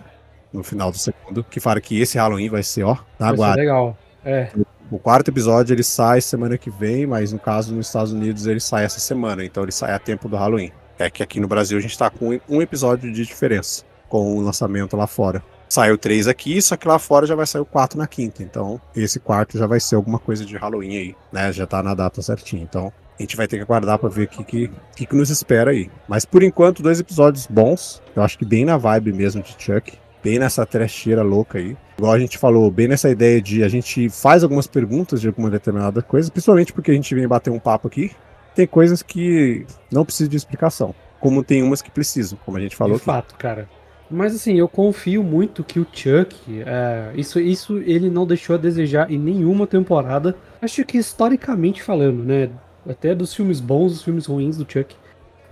No 0.53 0.63
final 0.63 0.91
do 0.91 0.97
segundo. 0.97 1.43
Que 1.43 1.59
fala 1.59 1.79
que 1.79 1.99
esse 2.01 2.17
Halloween 2.17 2.49
vai 2.49 2.63
ser, 2.63 2.83
ó, 2.83 2.95
na 3.17 3.27
Vai 3.27 3.29
ser 3.31 3.35
guarda. 3.37 3.61
legal. 3.61 3.97
É, 4.23 4.49
O 4.91 4.99
quarto 4.99 5.29
episódio 5.29 5.73
ele 5.73 5.83
sai 5.83 6.19
semana 6.21 6.57
que 6.57 6.69
vem, 6.69 7.07
mas 7.07 7.31
no 7.31 7.39
caso 7.39 7.73
nos 7.73 7.87
Estados 7.87 8.11
Unidos 8.11 8.45
ele 8.45 8.59
sai 8.59 8.83
essa 8.83 8.99
semana, 8.99 9.43
então 9.45 9.63
ele 9.63 9.71
sai 9.71 9.93
a 9.93 9.99
tempo 9.99 10.27
do 10.27 10.35
Halloween. 10.35 10.71
É 10.99 11.09
que 11.09 11.23
aqui 11.23 11.39
no 11.39 11.47
Brasil 11.47 11.77
a 11.77 11.81
gente 11.81 11.97
tá 11.97 12.09
com 12.09 12.37
um 12.49 12.61
episódio 12.61 13.11
de 13.11 13.25
diferença 13.25 13.83
com 14.09 14.35
o 14.37 14.41
lançamento 14.41 14.95
lá 14.97 15.07
fora. 15.07 15.41
Saiu 15.71 15.97
três 15.97 16.27
aqui, 16.27 16.61
só 16.61 16.75
que 16.75 16.85
lá 16.85 16.99
fora 16.99 17.25
já 17.25 17.33
vai 17.33 17.47
sair 17.47 17.61
o 17.61 17.65
quatro 17.65 17.97
na 17.97 18.05
quinta. 18.05 18.43
Então, 18.43 18.81
esse 18.93 19.21
quarto 19.21 19.57
já 19.57 19.65
vai 19.65 19.79
ser 19.79 19.95
alguma 19.95 20.19
coisa 20.19 20.43
de 20.43 20.57
Halloween 20.57 20.97
aí, 20.97 21.15
né? 21.31 21.49
Já 21.53 21.65
tá 21.65 21.81
na 21.81 21.93
data 21.93 22.21
certinha. 22.21 22.61
Então, 22.61 22.91
a 23.17 23.23
gente 23.23 23.37
vai 23.37 23.47
ter 23.47 23.55
que 23.55 23.63
aguardar 23.63 23.97
pra 23.97 24.09
ver 24.09 24.23
o 24.23 24.27
que, 24.27 24.43
que, 24.43 24.71
que, 24.93 25.05
que 25.05 25.15
nos 25.15 25.29
espera 25.29 25.71
aí. 25.71 25.89
Mas 26.09 26.25
por 26.25 26.43
enquanto, 26.43 26.83
dois 26.83 26.99
episódios 26.99 27.47
bons. 27.47 28.03
Eu 28.13 28.21
acho 28.21 28.37
que 28.37 28.43
bem 28.43 28.65
na 28.65 28.75
vibe 28.75 29.13
mesmo 29.13 29.41
de 29.41 29.55
Chuck. 29.57 29.97
Bem 30.21 30.39
nessa 30.39 30.65
trecheira 30.65 31.23
louca 31.23 31.57
aí. 31.57 31.77
Igual 31.97 32.11
a 32.11 32.19
gente 32.19 32.37
falou, 32.37 32.69
bem 32.69 32.89
nessa 32.89 33.09
ideia 33.09 33.41
de 33.41 33.63
a 33.63 33.69
gente 33.69 34.09
faz 34.09 34.43
algumas 34.43 34.67
perguntas 34.67 35.21
de 35.21 35.27
alguma 35.27 35.49
determinada 35.49 36.01
coisa, 36.01 36.29
principalmente 36.29 36.73
porque 36.73 36.91
a 36.91 36.93
gente 36.93 37.15
vem 37.15 37.25
bater 37.25 37.49
um 37.49 37.59
papo 37.59 37.87
aqui. 37.87 38.11
Tem 38.53 38.67
coisas 38.67 39.01
que 39.01 39.65
não 39.89 40.03
precisam 40.03 40.29
de 40.31 40.35
explicação. 40.35 40.93
Como 41.17 41.41
tem 41.45 41.63
umas 41.63 41.81
que 41.81 41.89
precisam, 41.89 42.37
como 42.45 42.57
a 42.57 42.59
gente 42.59 42.75
falou 42.75 42.97
de 42.97 43.03
aqui. 43.03 43.05
fato, 43.05 43.35
cara. 43.35 43.69
Mas 44.11 44.35
assim, 44.35 44.55
eu 44.55 44.67
confio 44.67 45.23
muito 45.23 45.63
que 45.63 45.79
o 45.79 45.87
Chuck, 45.91 46.35
é, 46.65 47.11
isso, 47.15 47.39
isso 47.39 47.77
ele 47.77 48.09
não 48.09 48.25
deixou 48.25 48.55
a 48.55 48.59
desejar 48.59 49.09
em 49.09 49.17
nenhuma 49.17 49.65
temporada. 49.65 50.35
Acho 50.61 50.83
que 50.83 50.97
historicamente 50.97 51.81
falando, 51.81 52.23
né? 52.23 52.49
Até 52.87 53.15
dos 53.15 53.33
filmes 53.33 53.61
bons, 53.61 53.93
dos 53.93 54.03
filmes 54.03 54.25
ruins 54.25 54.57
do 54.57 54.69
Chuck. 54.69 54.95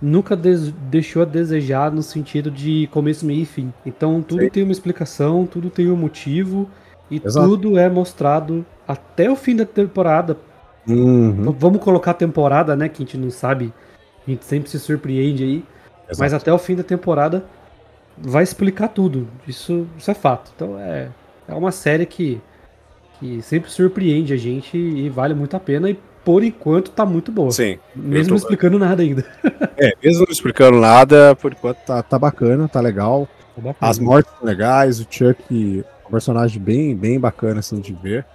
Nunca 0.02 0.36
deixou 0.36 1.22
a 1.22 1.24
desejar 1.24 1.90
no 1.90 2.02
sentido 2.02 2.50
de 2.50 2.86
começo, 2.90 3.24
meio 3.24 3.42
e 3.42 3.46
fim. 3.46 3.72
Então 3.84 4.22
tudo 4.22 4.42
Sim. 4.42 4.50
tem 4.50 4.62
uma 4.62 4.72
explicação, 4.72 5.46
tudo 5.46 5.70
tem 5.70 5.90
um 5.90 5.96
motivo. 5.96 6.68
E 7.10 7.20
Exato. 7.24 7.48
tudo 7.48 7.78
é 7.78 7.88
mostrado 7.88 8.64
até 8.86 9.30
o 9.30 9.36
fim 9.36 9.56
da 9.56 9.64
temporada. 9.64 10.36
Uhum. 10.86 11.52
Vamos 11.52 11.82
colocar 11.82 12.12
a 12.12 12.14
temporada, 12.14 12.76
né? 12.76 12.88
Que 12.88 13.02
a 13.02 13.06
gente 13.06 13.18
não 13.18 13.30
sabe 13.30 13.72
A 14.26 14.30
gente 14.30 14.44
sempre 14.44 14.70
se 14.70 14.78
surpreende 14.78 15.44
aí. 15.44 15.64
Exato. 16.04 16.18
Mas 16.18 16.34
até 16.34 16.52
o 16.52 16.58
fim 16.58 16.74
da 16.74 16.82
temporada 16.82 17.44
vai 18.20 18.42
explicar 18.42 18.88
tudo. 18.88 19.28
Isso, 19.46 19.86
isso 19.98 20.10
é 20.10 20.14
fato. 20.14 20.52
Então 20.54 20.78
é, 20.78 21.08
é 21.48 21.54
uma 21.54 21.72
série 21.72 22.06
que, 22.06 22.40
que 23.18 23.40
sempre 23.42 23.70
surpreende 23.70 24.32
a 24.32 24.36
gente 24.36 24.76
e 24.76 25.08
vale 25.08 25.34
muito 25.34 25.56
a 25.56 25.60
pena. 25.60 25.90
E 25.90 25.98
por 26.24 26.44
enquanto 26.44 26.90
tá 26.90 27.04
muito 27.06 27.32
boa. 27.32 27.50
Sim. 27.50 27.78
Mesmo 27.96 28.24
tô- 28.24 28.30
não 28.30 28.36
explicando 28.36 28.78
nada 28.78 29.02
ainda. 29.02 29.24
É, 29.82 29.94
mesmo 30.04 30.26
não 30.26 30.30
explicando 30.32 30.78
nada, 30.78 31.34
por 31.36 31.52
enquanto 31.52 31.78
tá, 31.78 32.02
tá 32.02 32.18
bacana, 32.18 32.68
tá 32.68 32.80
legal. 32.82 33.26
Tá 33.56 33.62
bacana. 33.62 33.90
As 33.90 33.98
mortes 33.98 34.30
são 34.38 34.46
legais, 34.46 35.00
o 35.00 35.06
Chuck, 35.08 35.82
um 36.06 36.10
personagem 36.10 36.60
bem, 36.60 36.94
bem 36.94 37.18
bacana 37.18 37.60
assim 37.60 37.80
de 37.80 37.94
ver. 37.94 38.26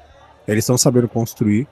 Eles 0.48 0.64
estão 0.64 0.76
sabendo 0.76 1.08
construir. 1.08 1.68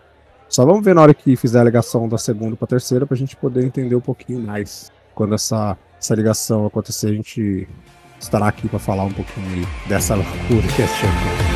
Só 0.47 0.63
vamos 0.63 0.85
ver 0.85 0.93
na 0.93 1.01
hora 1.01 1.11
que 1.15 1.35
fizer 1.35 1.59
a 1.59 1.63
ligação 1.63 2.07
da 2.07 2.19
segunda 2.19 2.55
pra 2.55 2.67
terceira 2.67 3.07
pra 3.07 3.17
gente 3.17 3.35
poder 3.35 3.65
entender 3.65 3.95
um 3.95 3.99
pouquinho 4.01 4.41
mais. 4.41 4.91
Quando 5.15 5.33
essa, 5.33 5.75
essa 5.99 6.13
ligação 6.13 6.67
acontecer, 6.67 7.07
a 7.07 7.13
gente 7.13 7.67
estará 8.23 8.47
aqui 8.47 8.67
pra 8.67 8.79
falar 8.79 9.03
um 9.03 9.11
pouquinho 9.11 9.67
dessa 9.87 10.15
loucura 10.15 10.67
que 10.75 10.81
é 10.81 10.87
Chuck. 10.87 11.52